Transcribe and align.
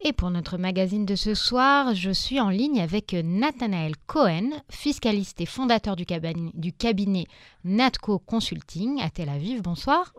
Et 0.00 0.12
pour 0.12 0.30
notre 0.30 0.58
magazine 0.58 1.06
de 1.06 1.14
ce 1.14 1.34
soir, 1.34 1.94
je 1.94 2.10
suis 2.10 2.40
en 2.40 2.50
ligne 2.50 2.80
avec 2.80 3.14
Nathanaël 3.14 3.94
Cohen, 4.06 4.50
fiscaliste 4.70 5.40
et 5.40 5.46
fondateur 5.46 5.96
du 5.96 6.04
cabinet, 6.04 6.50
du 6.54 6.72
cabinet 6.72 7.26
Natco 7.64 8.18
Consulting 8.18 9.00
à 9.00 9.10
Tel 9.10 9.28
Aviv. 9.28 9.62
Bonsoir. 9.62 10.12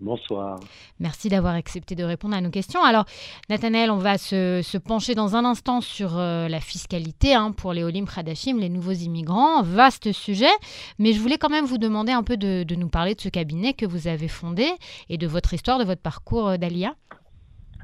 Bonsoir. 0.00 0.58
Merci 0.98 1.28
d'avoir 1.28 1.54
accepté 1.54 1.94
de 1.94 2.04
répondre 2.04 2.34
à 2.34 2.40
nos 2.40 2.48
questions. 2.48 2.82
Alors, 2.82 3.04
Nathanaël, 3.50 3.90
on 3.90 3.98
va 3.98 4.16
se, 4.16 4.78
pencher 4.78 5.14
dans 5.14 5.36
un 5.36 5.44
instant 5.44 5.82
sur 5.82 6.16
euh, 6.16 6.48
la 6.48 6.60
fiscalité 6.60 7.34
hein, 7.34 7.52
pour 7.52 7.74
les 7.74 7.84
Olim 7.84 8.06
Khadashim, 8.06 8.58
les 8.58 8.70
nouveaux 8.70 8.92
immigrants. 8.92 9.62
Vaste 9.62 10.12
sujet. 10.12 10.50
Mais 10.98 11.12
je 11.12 11.20
voulais 11.20 11.36
quand 11.36 11.50
même 11.50 11.66
vous 11.66 11.76
demander 11.76 12.12
un 12.12 12.22
peu 12.22 12.38
de, 12.38 12.64
nous 12.74 12.88
parler 12.88 13.14
de 13.14 13.20
ce 13.20 13.28
cabinet 13.28 13.74
que 13.74 13.84
vous 13.84 14.08
avez 14.08 14.28
fondé 14.28 14.70
et 15.10 15.18
de 15.18 15.26
votre 15.26 15.52
histoire, 15.52 15.78
de 15.78 15.84
votre 15.84 16.00
parcours 16.00 16.48
euh, 16.48 16.56
d'Alia. 16.56 16.94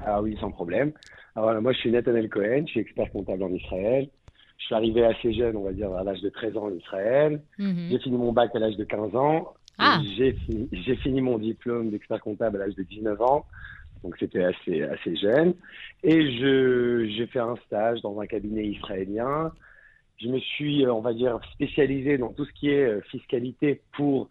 Ah 0.05 0.21
oui, 0.21 0.37
sans 0.39 0.51
problème. 0.51 0.91
Alors, 1.35 1.61
moi, 1.61 1.73
je 1.73 1.79
suis 1.79 1.91
Nathanaël 1.91 2.29
Cohen, 2.29 2.63
je 2.65 2.71
suis 2.71 2.79
expert 2.79 3.11
comptable 3.11 3.43
en 3.43 3.53
Israël. 3.53 4.09
Je 4.57 4.65
suis 4.65 4.75
arrivé 4.75 5.05
assez 5.05 5.33
jeune, 5.33 5.55
on 5.55 5.63
va 5.63 5.71
dire, 5.71 5.91
à 5.93 6.03
l'âge 6.03 6.21
de 6.21 6.29
13 6.29 6.57
ans 6.57 6.65
en 6.65 6.73
Israël. 6.73 7.41
Mhm. 7.59 7.89
J'ai 7.91 7.99
fini 7.99 8.17
mon 8.17 8.31
bac 8.31 8.55
à 8.55 8.59
l'âge 8.59 8.75
de 8.75 8.83
15 8.83 9.15
ans. 9.15 9.53
Ah. 9.77 10.01
J'ai 10.17 10.33
fini, 10.95 11.21
mon 11.21 11.37
diplôme 11.37 11.91
d'expert 11.91 12.19
comptable 12.19 12.61
à 12.61 12.65
l'âge 12.65 12.75
de 12.75 12.83
19 12.83 13.21
ans, 13.21 13.45
donc 14.03 14.15
c'était 14.19 14.43
assez, 14.43 14.81
assez 14.81 15.15
jeune. 15.15 15.53
Et 16.03 16.31
j'ai 16.31 17.27
fait 17.27 17.39
un 17.39 17.55
stage 17.67 18.01
dans 18.01 18.19
un 18.19 18.25
cabinet 18.25 18.65
israélien. 18.65 19.51
Je 20.19 20.29
me 20.29 20.39
suis, 20.39 20.87
on 20.87 21.01
va 21.01 21.13
dire, 21.13 21.39
spécialisé 21.53 22.17
dans 22.17 22.33
tout 22.33 22.45
ce 22.45 22.53
qui 22.53 22.69
est 22.69 22.85
euh, 22.85 23.01
fiscalité 23.01 23.81
pour 23.95 24.29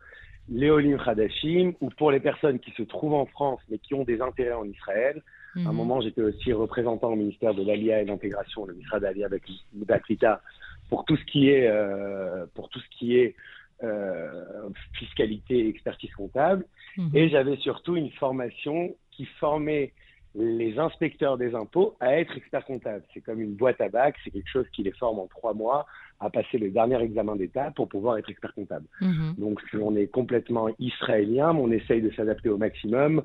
les 0.49 0.71
Olim 0.71 0.99
Khadashim 0.99 1.73
ou 1.81 1.91
pour 1.91 2.11
les 2.11 2.21
personnes 2.21 2.59
qui 2.59 2.71
se 2.73 2.83
trouvent 2.83 3.15
en 3.15 3.27
France 3.27 3.61
mais 3.69 3.79
qui 3.79 3.95
ont 3.95 4.05
des 4.05 4.21
intérêts 4.21 4.53
en 4.53 4.65
Israël. 4.65 5.23
À 5.57 5.61
un 5.61 5.63
mhm. 5.63 5.73
moment, 5.73 6.01
j'étais 6.03 6.23
aussi 6.23 6.53
représentant 6.53 7.13
au 7.13 7.17
ministère 7.17 7.55
de 7.55 7.65
l'Alia 7.65 8.01
et 8.01 8.05
de 8.05 8.11
l'intégration, 8.11 8.67
le 8.67 8.75
ministère 8.75 9.01
d'Alia 9.01 9.25
avec 9.27 9.43
l'Aklita, 9.89 10.43
pour 10.91 11.05
tout 11.07 11.17
ce 11.17 11.25
qui 11.25 11.49
est, 11.49 11.67
euh, 11.67 12.45
pour 12.55 12.69
tout 12.69 12.79
ce 12.79 12.99
qui 12.99 13.17
est 13.17 13.35
euh, 13.83 14.69
fiscalité 14.93 15.61
et 15.61 15.69
expertise 15.69 16.13
comptable. 16.15 16.67
Mhm. 16.97 17.11
Et 17.15 17.29
j'avais 17.31 17.57
surtout 17.57 17.97
une 17.97 18.11
formation 18.13 18.95
qui 19.13 19.25
formait 19.41 19.93
les 20.35 20.79
inspecteurs 20.79 21.39
des 21.39 21.55
impôts 21.55 21.97
à 22.01 22.19
être 22.19 22.37
experts 22.37 22.67
comptables. 22.67 23.03
C'est 23.15 23.23
comme 23.23 23.41
une 23.41 23.55
boîte 23.55 23.81
à 23.81 23.89
bac, 23.89 24.17
c'est 24.23 24.31
quelque 24.31 24.51
chose 24.51 24.67
qui 24.73 24.83
les 24.83 24.93
forme 24.93 25.19
en 25.19 25.27
trois 25.27 25.55
mois 25.55 25.87
à 26.21 26.31
passer 26.31 26.59
le 26.59 26.71
dernier 26.71 27.01
examen 27.03 27.37
d'État 27.37 27.73
pour 27.75 27.89
pouvoir 27.89 28.19
être 28.19 28.31
expert 28.31 28.55
comptable. 28.55 28.87
Mhm. 29.01 29.35
Donc 29.39 29.61
on 29.81 29.97
est 29.97 30.07
complètement 30.07 30.69
israélien, 30.79 31.53
mais 31.53 31.61
on 31.61 31.71
essaye 31.71 32.03
de 32.03 32.11
s'adapter 32.11 32.49
au 32.49 32.59
maximum 32.59 33.23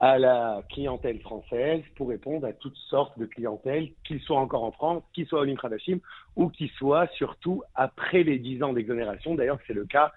à 0.00 0.18
la 0.18 0.62
clientèle 0.70 1.20
française 1.20 1.82
pour 1.96 2.08
répondre 2.08 2.46
à 2.46 2.54
toutes 2.54 2.76
sortes 2.88 3.18
de 3.18 3.26
clientèles, 3.26 3.90
qu'ils 4.04 4.20
soient 4.20 4.40
encore 4.40 4.64
en 4.64 4.72
France, 4.72 5.02
qu'ils 5.12 5.26
soient 5.26 5.40
au 5.40 5.44
Limkradashim 5.44 5.98
ou 6.36 6.48
qu'ils 6.48 6.70
soient 6.70 7.06
surtout 7.08 7.62
après 7.74 8.22
les 8.22 8.38
10 8.38 8.62
ans 8.62 8.72
d'exonération. 8.72 9.34
D'ailleurs, 9.34 9.58
c'est 9.66 9.74
le 9.74 9.84
cas 9.84 10.10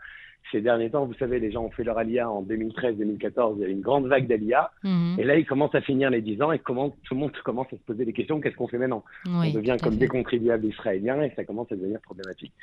ces 0.52 0.62
derniers 0.62 0.90
temps. 0.90 1.06
Vous 1.06 1.14
savez, 1.16 1.40
les 1.40 1.52
gens 1.52 1.66
ont 1.66 1.72
fait 1.72 1.84
leur 1.84 1.98
alia 1.98 2.30
en 2.30 2.44
2013-2014. 2.44 3.56
Il 3.58 3.62
y 3.62 3.66
a 3.66 3.68
eu 3.68 3.72
une 3.72 3.82
grande 3.82 4.08
vague 4.08 4.28
d'alia. 4.28 4.72
Mhm. 4.84 5.16
Et 5.20 5.24
là, 5.24 5.38
ils 5.38 5.46
commencent 5.46 5.76
à 5.76 5.82
finir 5.82 6.10
les 6.10 6.22
10 6.22 6.42
ans 6.42 6.52
et 6.52 6.60
comment, 6.60 6.90
tout 6.90 7.14
le 7.14 7.20
monde 7.20 7.32
commence 7.44 7.68
à 7.68 7.78
se 7.78 7.84
poser 7.84 8.06
des 8.06 8.14
questions. 8.14 8.40
Qu'est-ce 8.40 8.56
qu'on 8.56 8.68
fait 8.68 8.78
maintenant? 8.78 9.04
On 9.28 9.50
devient 9.52 9.78
comme 9.82 9.96
des 9.96 10.08
contribuables 10.08 10.66
israéliens 10.66 11.22
et 11.24 11.32
ça 11.36 11.44
commence 11.44 11.72
à 11.72 11.76
devenir 11.76 12.00
problématique. 12.02 12.54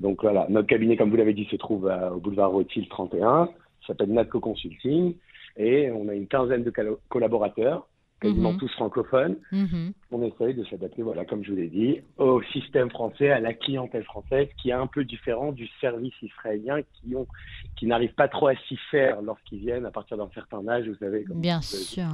Donc 0.00 0.22
voilà, 0.22 0.46
notre 0.48 0.66
cabinet, 0.66 0.96
comme 0.96 1.10
vous 1.10 1.16
l'avez 1.16 1.34
dit, 1.34 1.46
se 1.50 1.56
trouve 1.56 1.90
au 2.12 2.18
boulevard 2.18 2.50
Rothschild 2.50 2.88
31. 2.88 3.46
Ça 3.82 3.88
s'appelle 3.88 4.12
Natco 4.12 4.40
Consulting 4.40 5.14
et 5.56 5.90
on 5.90 6.08
a 6.08 6.14
une 6.14 6.26
quinzaine 6.26 6.62
de 6.62 6.72
collaborateurs, 7.08 7.86
quasiment 8.20 8.52
mhm. 8.52 8.58
tous 8.58 8.72
francophones. 8.72 9.36
Mhm. 9.52 9.92
On 10.10 10.22
essaye 10.22 10.54
de 10.54 10.64
s'adapter, 10.64 11.02
voilà, 11.02 11.24
comme 11.24 11.44
je 11.44 11.50
vous 11.50 11.56
l'ai 11.56 11.68
dit, 11.68 12.00
au 12.16 12.42
système 12.52 12.90
français, 12.90 13.30
à 13.30 13.40
la 13.40 13.54
clientèle 13.54 14.04
française, 14.04 14.48
qui 14.60 14.70
est 14.70 14.74
un 14.74 14.86
peu 14.86 15.04
différent 15.04 15.52
du 15.52 15.68
service 15.80 16.14
israélien, 16.22 16.80
qui 16.82 17.14
ont, 17.14 17.26
qui 17.76 17.86
n'arrivent 17.86 18.14
pas 18.14 18.28
trop 18.28 18.48
à 18.48 18.56
s'y 18.68 18.76
faire 18.90 19.22
lorsqu'ils 19.22 19.60
viennent 19.60 19.86
à 19.86 19.90
partir 19.90 20.16
d'un 20.16 20.30
certain 20.34 20.66
âge, 20.68 20.88
vous 20.88 20.96
savez. 20.96 21.24
Bien 21.34 21.60
sûr. 21.60 22.08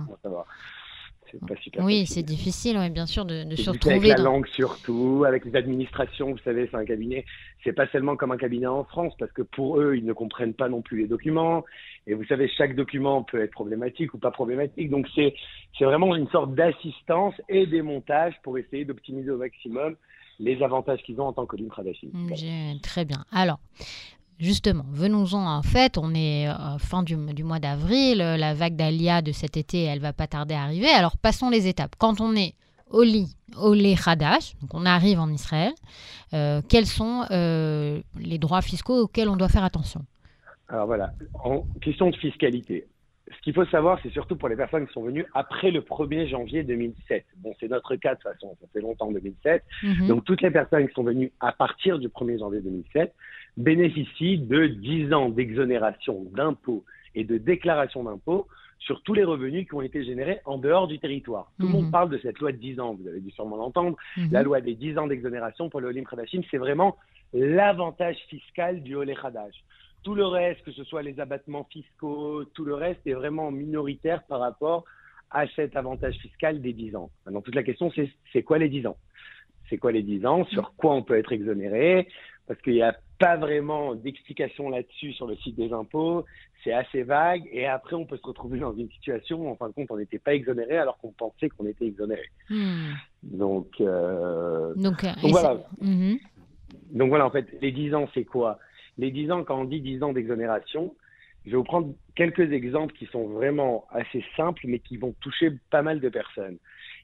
Pas 1.46 1.56
super 1.56 1.84
oui, 1.84 2.06
c'est 2.06 2.22
difficile, 2.22 2.78
bien 2.92 3.06
sûr, 3.06 3.24
de, 3.24 3.44
de 3.44 3.56
se 3.56 3.70
retrouver. 3.70 3.96
Avec 3.96 4.18
la 4.18 4.24
langue 4.24 4.46
surtout, 4.48 5.24
avec 5.26 5.44
les 5.44 5.56
administrations, 5.56 6.32
vous 6.32 6.38
savez, 6.38 6.68
c'est 6.70 6.76
un 6.76 6.84
cabinet. 6.84 7.24
C'est 7.62 7.72
pas 7.72 7.86
seulement 7.88 8.16
comme 8.16 8.32
un 8.32 8.36
cabinet 8.36 8.66
en 8.66 8.84
France, 8.84 9.14
parce 9.18 9.32
que 9.32 9.42
pour 9.42 9.80
eux, 9.80 9.96
ils 9.96 10.04
ne 10.04 10.12
comprennent 10.12 10.54
pas 10.54 10.68
non 10.68 10.82
plus 10.82 10.98
les 10.98 11.08
documents. 11.08 11.64
Et 12.06 12.14
vous 12.14 12.24
savez, 12.24 12.48
chaque 12.48 12.76
document 12.76 13.22
peut 13.22 13.42
être 13.42 13.52
problématique 13.52 14.14
ou 14.14 14.18
pas 14.18 14.30
problématique. 14.30 14.90
Donc 14.90 15.08
c'est 15.14 15.34
c'est 15.78 15.84
vraiment 15.84 16.14
une 16.14 16.28
sorte 16.28 16.54
d'assistance 16.54 17.34
et 17.48 17.66
des 17.66 17.82
montages 17.82 18.34
pour 18.42 18.58
essayer 18.58 18.84
d'optimiser 18.84 19.30
au 19.30 19.38
maximum 19.38 19.96
les 20.38 20.62
avantages 20.62 21.02
qu'ils 21.02 21.20
ont 21.20 21.26
en 21.26 21.32
tant 21.32 21.46
que 21.46 21.56
Kardashian. 21.56 22.10
Très 22.82 23.04
bien. 23.04 23.24
Alors, 23.30 23.60
Justement, 24.38 24.84
venons-en 24.90 25.46
en 25.46 25.62
fait, 25.62 25.96
on 25.96 26.12
est 26.14 26.48
euh, 26.48 26.78
fin 26.78 27.02
du, 27.02 27.16
mois 27.16 27.60
d'avril, 27.60 28.18
la 28.18 28.52
vague 28.54 28.74
d'Alia 28.74 29.22
de 29.22 29.32
cet 29.32 29.56
été, 29.56 29.84
elle 29.84 30.00
va 30.00 30.12
pas 30.12 30.26
tarder 30.26 30.54
à 30.54 30.62
arriver. 30.62 30.88
Alors 30.88 31.16
passons 31.16 31.50
les 31.50 31.68
étapes. 31.68 31.94
Quand 31.98 32.20
on 32.20 32.34
est 32.34 32.54
au 32.90 33.02
lit, 33.02 33.36
au 33.56 33.74
lit 33.74 33.96
Hadash, 34.04 34.56
donc 34.60 34.74
on 34.74 34.86
arrive 34.86 35.20
en 35.20 35.28
Israël, 35.28 35.72
euh, 36.32 36.62
quels 36.68 36.86
sont 36.86 37.24
euh, 37.30 38.00
les 38.18 38.38
droits 38.38 38.62
fiscaux 38.62 39.02
auxquels 39.02 39.28
on 39.28 39.36
doit 39.36 39.48
faire 39.48 39.64
attention? 39.64 40.04
Alors 40.68 40.86
voilà, 40.86 41.12
en 41.42 41.64
question 41.80 42.10
de 42.10 42.16
fiscalité, 42.16 42.86
ce 43.30 43.40
qu'il 43.42 43.54
faut 43.54 43.64
savoir, 43.66 43.98
c'est 44.02 44.10
surtout 44.10 44.36
pour 44.36 44.48
les 44.48 44.56
personnes 44.56 44.86
qui 44.86 44.92
sont 44.92 45.02
venues 45.02 45.26
après 45.34 45.70
le 45.70 45.80
1er 45.80 46.28
janvier 46.28 46.62
2007. 46.62 47.24
Bon, 47.38 47.54
c'est 47.58 47.68
notre 47.68 47.96
cas 47.96 48.14
de 48.14 48.20
toute 48.20 48.32
façon, 48.32 48.56
ça 48.60 48.66
fait 48.72 48.80
longtemps 48.80 49.10
2007. 49.10 49.62
Mhm. 49.82 50.06
Donc 50.08 50.24
toutes 50.24 50.42
les 50.42 50.50
personnes 50.50 50.86
qui 50.88 50.94
sont 50.94 51.04
venues 51.04 51.32
à 51.40 51.52
partir 51.52 51.98
du 51.98 52.08
1er 52.08 52.38
janvier 52.38 52.60
2007 52.60 53.14
bénéficient 53.56 54.38
de 54.38 54.66
10 54.66 55.12
ans 55.12 55.28
d'exonération 55.28 56.24
d'impôts 56.34 56.84
et 57.14 57.24
de 57.24 57.38
déclaration 57.38 58.04
d'impôts 58.04 58.46
sur 58.78 59.02
tous 59.02 59.14
les 59.14 59.24
revenus 59.24 59.66
qui 59.66 59.74
ont 59.74 59.82
été 59.82 60.04
générés 60.04 60.40
en 60.44 60.58
dehors 60.58 60.88
du 60.88 60.98
territoire. 60.98 61.50
Tout 61.58 61.66
le 61.66 61.72
monde 61.72 61.86
mhm. 61.86 61.90
parle 61.90 62.10
de 62.10 62.18
cette 62.18 62.38
loi 62.38 62.52
de 62.52 62.58
10 62.58 62.80
ans, 62.80 62.94
vous 62.94 63.08
avez 63.08 63.20
dû 63.20 63.30
sûrement 63.30 63.56
l'entendre. 63.56 63.96
Mhm. 64.16 64.28
La 64.32 64.42
loi 64.42 64.60
des 64.60 64.74
10 64.74 64.98
ans 64.98 65.06
d'exonération 65.06 65.70
pour 65.70 65.80
le 65.80 65.88
Olim 65.88 66.04
Khadashim, 66.04 66.42
c'est 66.50 66.58
vraiment 66.58 66.96
l'avantage 67.32 68.16
fiscal 68.28 68.82
du 68.82 68.94
Olé 68.94 69.14
Khadash. 69.14 69.54
Tout 70.02 70.14
le 70.14 70.26
reste, 70.26 70.62
que 70.64 70.72
ce 70.72 70.84
soit 70.84 71.02
les 71.02 71.18
abattements 71.18 71.64
fiscaux, 71.64 72.44
tout 72.52 72.64
le 72.64 72.74
reste 72.74 73.00
est 73.06 73.14
vraiment 73.14 73.50
minoritaire 73.50 74.22
par 74.24 74.40
rapport 74.40 74.84
à 75.30 75.46
cet 75.48 75.76
avantage 75.76 76.16
fiscal 76.16 76.60
des 76.60 76.74
10 76.74 76.96
ans. 76.96 77.10
Maintenant, 77.24 77.40
toute 77.40 77.54
la 77.54 77.62
question, 77.62 77.90
c'est 77.94 78.10
c'est 78.32 78.42
quoi 78.42 78.58
les 78.58 78.68
10 78.68 78.86
ans? 78.86 78.96
C'est 79.70 79.78
quoi 79.78 79.92
les 79.92 80.02
10 80.02 80.26
ans? 80.26 80.44
Sur 80.46 80.74
quoi 80.76 80.94
on 80.94 81.02
peut 81.02 81.16
être 81.16 81.32
exonéré? 81.32 82.06
Parce 82.46 82.60
qu'il 82.60 82.74
n'y 82.74 82.82
a 82.82 82.94
pas 83.18 83.36
vraiment 83.36 83.94
d'explication 83.94 84.68
là-dessus 84.68 85.12
sur 85.12 85.26
le 85.26 85.36
site 85.36 85.56
des 85.56 85.72
impôts. 85.72 86.24
C'est 86.62 86.72
assez 86.72 87.02
vague. 87.02 87.42
Et 87.50 87.66
après, 87.66 87.96
on 87.96 88.04
peut 88.04 88.16
se 88.16 88.26
retrouver 88.26 88.58
dans 88.58 88.74
une 88.74 88.90
situation 88.90 89.46
où, 89.46 89.48
en 89.48 89.56
fin 89.56 89.68
de 89.68 89.72
compte, 89.72 89.90
on 89.90 89.96
n'était 89.96 90.18
pas 90.18 90.34
exonéré 90.34 90.76
alors 90.76 90.98
qu'on 90.98 91.12
pensait 91.12 91.48
qu'on 91.48 91.66
était 91.66 91.86
exonéré. 91.86 92.28
Hmm. 92.50 92.92
Donc, 93.22 93.68
euh, 93.80 94.74
donc, 94.74 95.04
euh, 95.04 95.12
voilà. 95.22 95.58
Mhm. 95.80 96.18
Donc 96.92 97.08
voilà, 97.08 97.26
en 97.26 97.30
fait, 97.30 97.46
les 97.60 97.72
10 97.72 97.94
ans, 97.94 98.08
c'est 98.14 98.24
quoi? 98.24 98.58
Les 98.98 99.10
10 99.10 99.30
ans, 99.30 99.44
quand 99.44 99.60
on 99.60 99.64
dit 99.64 99.80
10 99.80 100.02
ans 100.02 100.12
d'exonération, 100.12 100.94
je 101.44 101.50
vais 101.50 101.56
vous 101.56 101.64
prendre 101.64 101.94
quelques 102.14 102.52
exemples 102.52 102.94
qui 102.94 103.06
sont 103.06 103.26
vraiment 103.28 103.86
assez 103.90 104.24
simples, 104.36 104.62
mais 104.66 104.78
qui 104.78 104.96
vont 104.96 105.14
toucher 105.20 105.52
pas 105.70 105.82
mal 105.82 106.00
de 106.00 106.08
personnes. 106.08 106.58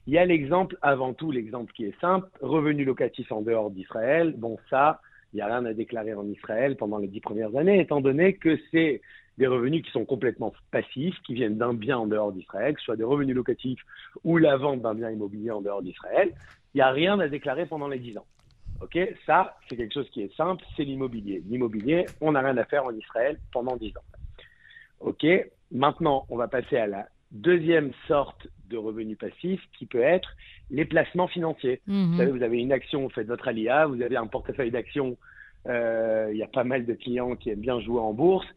Il 0.07 0.13
y 0.13 0.17
a 0.17 0.25
l'exemple, 0.25 0.77
avant 0.81 1.13
tout, 1.13 1.31
l'exemple 1.31 1.71
qui 1.73 1.85
est 1.85 1.99
simple, 1.99 2.27
revenu 2.41 2.85
locatif 2.85 3.31
en 3.31 3.41
dehors 3.41 3.69
d'Israël. 3.69 4.33
Bon, 4.35 4.57
ça, 4.69 4.99
il 5.33 5.37
n'y 5.37 5.41
a 5.41 5.47
rien 5.47 5.65
à 5.65 5.73
déclarer 5.73 6.13
en 6.13 6.27
Israël 6.27 6.75
pendant 6.75 6.97
les 6.97 7.07
10 7.07 7.21
premières 7.21 7.55
années, 7.55 7.79
étant 7.79 8.01
donné 8.01 8.33
que 8.35 8.57
c'est 8.71 9.01
des 9.37 9.47
revenus 9.47 9.83
qui 9.83 9.91
sont 9.91 10.05
complètement 10.05 10.53
passifs, 10.71 11.15
qui 11.25 11.33
viennent 11.33 11.57
d'un 11.57 11.73
bien 11.73 11.97
en 11.97 12.07
dehors 12.07 12.31
d'Israël, 12.31 12.73
que 12.73 12.79
ce 12.79 12.85
soit 12.85 12.97
des 12.97 13.03
revenus 13.03 13.35
locatifs 13.35 13.81
ou 14.23 14.37
la 14.37 14.57
vente 14.57 14.81
d'un 14.81 14.93
bien 14.93 15.09
immobilier 15.09 15.51
en 15.51 15.61
dehors 15.61 15.81
d'Israël. 15.81 16.33
Il 16.73 16.77
n'y 16.77 16.81
a 16.81 16.91
rien 16.91 17.19
à 17.19 17.27
déclarer 17.27 17.65
pendant 17.65 17.87
les 17.87 17.99
10 17.99 18.17
ans. 18.17 18.25
Ok, 18.81 18.97
ça, 19.25 19.57
c'est 19.69 19.77
quelque 19.77 19.93
chose 19.93 20.09
qui 20.09 20.21
est 20.21 20.35
simple, 20.35 20.63
c'est 20.75 20.83
l'immobilier. 20.83 21.43
L'immobilier, 21.47 22.07
on 22.19 22.31
n'a 22.31 22.41
rien 22.41 22.57
à 22.57 22.65
faire 22.65 22.85
en 22.85 22.91
Israël 22.91 23.39
pendant 23.53 23.75
10 23.77 23.95
ans. 23.97 24.03
Ok, 24.99 25.25
maintenant, 25.71 26.25
on 26.29 26.35
va 26.35 26.47
passer 26.47 26.77
à 26.77 26.87
la 26.87 27.07
deuxième 27.31 27.91
sorte 28.07 28.47
de 28.69 28.77
revenu 28.77 29.15
passif 29.15 29.61
qui 29.77 29.85
peut 29.85 30.01
être 30.01 30.35
les 30.69 30.85
placements 30.85 31.27
financiers. 31.27 31.81
Vous 31.87 31.93
mhm. 31.93 32.17
savez, 32.17 32.31
vous 32.31 32.43
avez 32.43 32.59
une 32.59 32.71
action, 32.71 33.03
vous 33.03 33.09
faites 33.09 33.27
votre 33.27 33.47
alia, 33.47 33.85
vous 33.85 34.01
avez 34.01 34.17
un 34.17 34.27
portefeuille 34.27 34.71
d'actions. 34.71 35.17
Euh, 35.67 36.29
il 36.31 36.37
y 36.37 36.43
a 36.43 36.47
pas 36.47 36.63
mal 36.63 36.85
de 36.85 36.93
clients 36.93 37.35
qui 37.35 37.49
aiment 37.49 37.59
bien 37.59 37.79
jouer 37.79 37.99
en 37.99 38.13
bourse. 38.13 38.47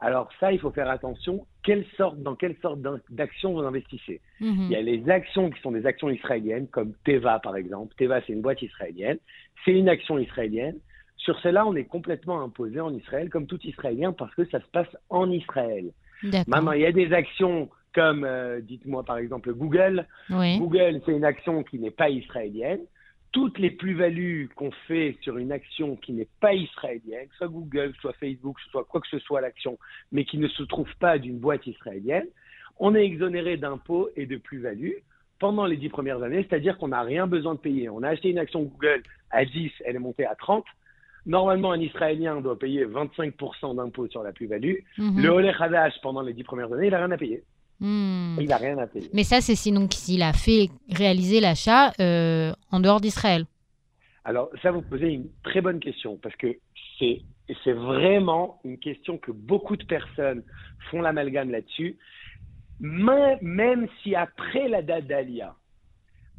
Alors 0.00 0.28
ça, 0.40 0.52
il 0.52 0.58
faut 0.58 0.70
faire 0.70 0.90
attention. 0.90 1.46
Quelle 1.62 1.84
sorte, 1.96 2.20
dans 2.20 2.34
quelle 2.34 2.56
sorte 2.60 2.80
d'actions 3.10 3.52
vous 3.52 3.60
investissez? 3.60 4.20
Mhm. 4.40 4.66
Il 4.66 4.70
y 4.70 4.76
a 4.76 4.82
les 4.82 5.08
actions 5.10 5.50
qui 5.50 5.60
sont 5.60 5.72
des 5.72 5.86
actions 5.86 6.10
israéliennes, 6.10 6.66
comme 6.68 6.92
Teva 7.04 7.38
par 7.38 7.56
exemple. 7.56 7.94
Teva, 7.96 8.20
c'est 8.26 8.32
une 8.32 8.42
boîte 8.42 8.62
israélienne. 8.62 9.18
C'est 9.64 9.72
une 9.72 9.88
action 9.88 10.18
israélienne. 10.18 10.76
Sur 11.16 11.40
celle-là, 11.40 11.66
on 11.66 11.76
est 11.76 11.84
complètement 11.84 12.42
imposé 12.42 12.80
en 12.80 12.92
Israël, 12.92 13.30
comme 13.30 13.46
tout 13.46 13.60
Israélien, 13.64 14.12
parce 14.12 14.34
que 14.34 14.44
ça 14.46 14.60
se 14.60 14.66
passe 14.72 14.88
en 15.08 15.30
Israël. 15.30 15.92
Maintenant, 16.48 16.72
il 16.72 16.80
y 16.80 16.86
a 16.86 16.92
des 16.92 17.12
actions 17.12 17.68
comme, 17.94 18.26
dites-moi 18.62 19.04
par 19.04 19.18
exemple, 19.18 19.52
Google. 19.52 20.06
Google, 20.30 21.00
c'est 21.06 21.12
une 21.12 21.24
action 21.24 21.62
qui 21.62 21.78
n'est 21.78 21.92
pas 21.92 22.08
israélienne 22.08 22.80
toutes 23.32 23.58
les 23.58 23.70
plus-values 23.70 24.50
qu'on 24.54 24.70
fait 24.86 25.16
sur 25.22 25.38
une 25.38 25.52
action 25.52 25.96
qui 25.96 26.12
n'est 26.12 26.28
pas 26.40 26.52
israélienne, 26.52 27.28
soit 27.38 27.48
Google, 27.48 27.94
soit 28.00 28.12
Facebook, 28.14 28.58
soit 28.70 28.84
quoi 28.84 29.00
que 29.00 29.08
ce 29.08 29.18
soit 29.18 29.40
l'action, 29.40 29.78
mais 30.12 30.24
qui 30.24 30.38
ne 30.38 30.48
se 30.48 30.62
trouve 30.64 30.94
pas 31.00 31.18
d'une 31.18 31.38
boîte 31.38 31.66
israélienne, 31.66 32.26
on 32.78 32.94
est 32.94 33.04
exonéré 33.04 33.56
d'impôts 33.56 34.10
et 34.16 34.26
de 34.26 34.36
plus-values 34.36 34.96
pendant 35.38 35.66
les 35.66 35.76
dix 35.76 35.88
premières 35.88 36.22
années, 36.22 36.46
c'est-à-dire 36.48 36.78
qu'on 36.78 36.88
n'a 36.88 37.02
rien 37.02 37.26
besoin 37.26 37.54
de 37.54 37.58
payer. 37.58 37.88
On 37.88 38.02
a 38.02 38.10
acheté 38.10 38.30
une 38.30 38.38
action 38.38 38.62
Google 38.62 39.02
à 39.30 39.44
10, 39.44 39.72
elle 39.84 39.96
est 39.96 39.98
montée 39.98 40.26
à 40.26 40.34
30. 40.34 40.64
Normalement, 41.24 41.72
un 41.72 41.80
Israélien 41.80 42.40
doit 42.40 42.58
payer 42.58 42.84
25% 42.84 43.76
d'impôts 43.76 44.08
sur 44.08 44.22
la 44.22 44.32
plus-value. 44.32 44.76
Mhm. 44.98 45.22
Le 45.22 45.28
Oleh 45.30 45.54
Hadash, 45.58 45.94
pendant 46.02 46.20
les 46.20 46.32
dix 46.32 46.44
premières 46.44 46.72
années, 46.72 46.86
il 46.86 46.90
n'a 46.90 46.98
rien 46.98 47.10
à 47.10 47.16
payer. 47.16 47.42
Hmm. 47.82 48.36
Il 48.40 48.46
n'a 48.46 48.58
rien 48.58 48.78
à 48.78 48.86
payer. 48.86 49.10
Mais 49.12 49.24
ça, 49.24 49.40
c'est 49.40 49.56
sinon 49.56 49.88
s'il 49.90 50.22
a 50.22 50.32
fait 50.32 50.70
réaliser 50.88 51.40
l'achat 51.40 51.92
euh, 51.98 52.52
en 52.70 52.78
dehors 52.78 53.00
d'Israël. 53.00 53.44
Alors, 54.24 54.50
ça, 54.62 54.70
vous 54.70 54.82
posez 54.82 55.08
une 55.08 55.26
très 55.42 55.60
bonne 55.60 55.80
question 55.80 56.16
parce 56.22 56.36
que 56.36 56.56
c'est, 57.00 57.22
c'est 57.64 57.72
vraiment 57.72 58.60
une 58.64 58.78
question 58.78 59.18
que 59.18 59.32
beaucoup 59.32 59.76
de 59.76 59.84
personnes 59.84 60.44
font 60.90 61.02
l'amalgame 61.02 61.50
là-dessus. 61.50 61.96
Même 62.78 63.88
si 64.02 64.14
après 64.14 64.68
la 64.68 64.82
date 64.82 65.08
d'Alia, 65.08 65.56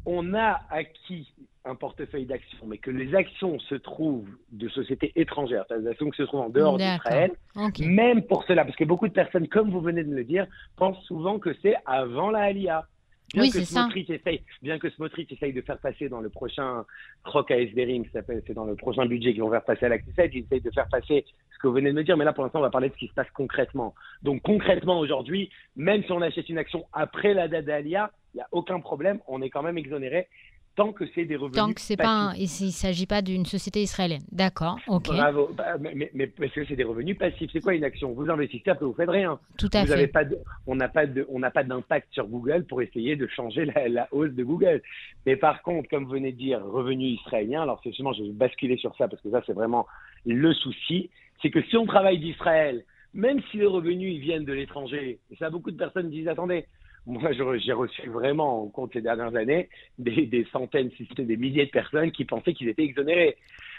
on 0.06 0.32
a 0.32 0.62
acquis 0.70 1.28
un 1.64 1.74
portefeuille 1.74 2.26
d'actions, 2.26 2.66
mais 2.66 2.78
que 2.78 2.90
les 2.90 3.14
actions 3.14 3.58
se 3.58 3.74
trouvent 3.74 4.28
de 4.52 4.68
sociétés 4.68 5.12
étrangères, 5.16 5.64
les 5.70 5.86
actions 5.88 6.10
qui 6.10 6.18
se 6.18 6.24
trouvent 6.24 6.42
en 6.42 6.50
dehors 6.50 6.76
d'Israël, 6.76 7.32
même 7.80 8.22
pour 8.22 8.44
cela, 8.44 8.64
parce 8.64 8.76
que 8.76 8.84
beaucoup 8.84 9.08
de 9.08 9.12
personnes, 9.12 9.48
comme 9.48 9.70
vous 9.70 9.80
venez 9.80 10.04
de 10.04 10.14
le 10.14 10.24
dire, 10.24 10.46
pensent 10.76 11.02
souvent 11.04 11.38
que 11.38 11.54
c'est 11.62 11.76
avant 11.86 12.30
la 12.30 12.40
Aliyah. 12.40 12.86
Bien 13.32 13.42
oui, 13.42 13.50
c'est 13.50 13.64
ça. 13.64 13.88
Essaye, 13.96 14.42
bien 14.62 14.78
que 14.78 14.90
Smotrich 14.90 15.32
essaye 15.32 15.54
de 15.54 15.62
faire 15.62 15.78
passer 15.78 16.10
dans 16.10 16.20
le 16.20 16.28
prochain 16.28 16.84
croc 17.24 17.50
à 17.50 17.58
Esderim, 17.58 18.04
c'est 18.12 18.52
dans 18.52 18.66
le 18.66 18.76
prochain 18.76 19.06
budget 19.06 19.32
qu'ils 19.32 19.42
vont 19.42 19.50
faire 19.50 19.64
passer 19.64 19.86
à 19.86 19.88
l'acte 19.88 20.06
7, 20.14 20.30
ils 20.34 20.44
essayent 20.44 20.60
de 20.60 20.70
faire 20.70 20.88
passer 20.88 21.24
ce 21.52 21.58
que 21.58 21.66
vous 21.66 21.72
venez 21.72 21.90
de 21.90 21.96
me 21.96 22.04
dire, 22.04 22.18
mais 22.18 22.26
là 22.26 22.34
pour 22.34 22.44
l'instant 22.44 22.58
on 22.58 22.62
va 22.62 22.70
parler 22.70 22.90
de 22.90 22.94
ce 22.94 22.98
qui 22.98 23.08
se 23.08 23.14
passe 23.14 23.30
concrètement. 23.32 23.94
Donc 24.22 24.42
concrètement 24.42 25.00
aujourd'hui, 25.00 25.50
même 25.74 26.04
si 26.04 26.12
on 26.12 26.20
achète 26.20 26.48
une 26.50 26.58
action 26.58 26.84
après 26.92 27.32
la 27.32 27.48
date 27.48 27.64
d'Alia, 27.64 28.12
il 28.34 28.36
n'y 28.36 28.42
a 28.42 28.48
aucun 28.52 28.78
problème, 28.80 29.20
on 29.26 29.40
est 29.40 29.50
quand 29.50 29.62
même 29.62 29.78
exonéré 29.78 30.28
tant 30.74 30.92
que 30.92 31.04
c'est 31.14 31.24
des 31.24 31.36
revenus. 31.36 31.56
Tant 31.56 31.72
que 31.72 31.80
c'est 31.80 31.96
pas, 31.96 32.32
il 32.36 32.42
ne 32.42 32.70
s'agit 32.70 33.06
pas 33.06 33.22
d'une 33.22 33.46
société 33.46 33.82
israélienne. 33.82 34.22
D'accord, 34.32 34.78
ok. 34.88 35.08
Bravo, 35.08 35.50
bah, 35.56 35.76
mais, 35.80 36.10
mais, 36.14 36.26
parce 36.26 36.52
que 36.52 36.64
c'est 36.66 36.76
des 36.76 36.84
revenus 36.84 37.16
passifs. 37.16 37.50
C'est 37.52 37.60
quoi 37.60 37.74
une 37.74 37.84
action? 37.84 38.12
Vous 38.12 38.28
investissez, 38.28 38.70
après 38.70 38.84
vous 38.84 38.94
faites 38.94 39.08
rien. 39.08 39.38
Tout 39.58 39.70
à 39.72 39.82
vous 39.82 39.86
fait. 39.88 39.92
Avez 39.92 40.06
pas 40.06 40.24
on 40.66 40.74
n'a 40.74 40.88
pas 40.88 41.06
de, 41.06 41.26
on 41.28 41.38
n'a 41.38 41.50
pas 41.50 41.64
d'impact 41.64 42.08
sur 42.12 42.26
Google 42.26 42.64
pour 42.64 42.82
essayer 42.82 43.16
de 43.16 43.26
changer 43.28 43.66
la, 43.66 44.08
hausse 44.10 44.32
de 44.32 44.44
Google. 44.44 44.82
Mais 45.26 45.36
par 45.36 45.62
contre, 45.62 45.88
comme 45.88 46.04
vous 46.04 46.12
venez 46.12 46.32
de 46.32 46.38
dire, 46.38 46.60
revenus 46.64 47.20
israéliens. 47.20 47.62
Alors 47.62 47.80
c'est 47.82 47.90
justement, 47.90 48.12
je 48.12 48.22
vais 48.22 48.32
basculer 48.32 48.76
sur 48.76 48.94
ça 48.96 49.08
parce 49.08 49.22
que 49.22 49.30
ça 49.30 49.42
c'est 49.46 49.52
vraiment 49.52 49.86
le 50.26 50.52
souci, 50.54 51.10
c'est 51.42 51.50
que 51.50 51.62
si 51.62 51.76
on 51.76 51.86
travaille 51.86 52.18
d'Israël, 52.18 52.84
même 53.12 53.40
si 53.50 53.58
les 53.58 53.66
revenus 53.66 54.14
ils 54.14 54.20
viennent 54.20 54.44
de 54.44 54.52
l'étranger, 54.52 55.20
et 55.30 55.36
ça 55.36 55.50
beaucoup 55.50 55.70
de 55.70 55.76
personnes 55.76 56.10
disent 56.10 56.28
attendez 56.28 56.66
moi, 57.06 57.32
j'ai 57.32 57.72
reçu 57.72 58.08
vraiment, 58.08 58.62
en 58.62 58.68
compte 58.68 58.92
ces 58.92 59.02
dernières 59.02 59.34
années, 59.36 59.68
des, 59.98 60.46
centaines, 60.52 60.90
si 60.96 61.06
c'était 61.06 61.24
des 61.24 61.36
milliers 61.36 61.66
de 61.66 61.70
personnes 61.70 62.10
qui 62.12 62.24
pensaient 62.24 62.54
qu'ils 62.54 62.68
étaient 62.68 62.84
exonérés. 62.84 63.36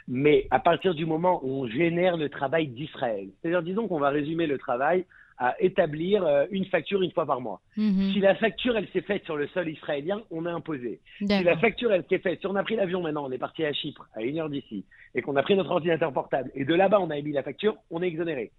Mais 0.07 0.47
à 0.51 0.59
partir 0.59 0.93
du 0.93 1.05
moment 1.05 1.39
où 1.43 1.63
on 1.63 1.67
génère 1.67 2.17
le 2.17 2.29
travail 2.29 2.67
d'Israël, 2.67 3.29
c'est-à-dire, 3.41 3.63
disons 3.63 3.87
qu'on 3.87 3.99
va 3.99 4.09
résumer 4.09 4.45
le 4.45 4.59
travail 4.59 5.05
à 5.37 5.55
établir 5.59 6.23
euh, 6.23 6.45
une 6.51 6.65
facture 6.65 7.01
une 7.01 7.11
fois 7.11 7.25
par 7.25 7.41
mois. 7.41 7.59
Mhm. 7.75 8.13
Si 8.13 8.19
la 8.19 8.35
facture, 8.35 8.77
elle 8.77 8.87
s'est 8.89 9.01
faite 9.01 9.25
sur 9.25 9.35
le 9.35 9.47
sol 9.47 9.67
israélien, 9.67 10.21
on 10.31 10.45
est 10.45 10.49
imposé. 10.49 11.01
Si 11.17 11.25
la 11.25 11.57
facture, 11.57 11.91
elle 11.91 12.05
s'est 12.07 12.19
faite, 12.19 12.39
si 12.39 12.47
on 12.47 12.55
a 12.55 12.63
pris 12.63 12.75
l'avion 12.75 13.01
maintenant, 13.01 13.25
on 13.25 13.31
est 13.31 13.37
parti 13.37 13.65
à 13.65 13.73
Chypre, 13.73 14.07
à 14.13 14.21
une 14.21 14.39
heure 14.39 14.49
d'ici, 14.49 14.85
et 15.13 15.21
qu'on 15.21 15.35
a 15.35 15.43
pris 15.43 15.55
notre 15.55 15.71
ordinateur 15.71 16.13
portable, 16.13 16.51
et 16.55 16.63
de 16.63 16.73
là-bas, 16.73 17.01
on 17.01 17.09
a 17.09 17.17
émis 17.17 17.33
la 17.33 17.43
facture, 17.43 17.75
on 17.91 18.01
est 18.01 18.07
exonéré. 18.07 18.51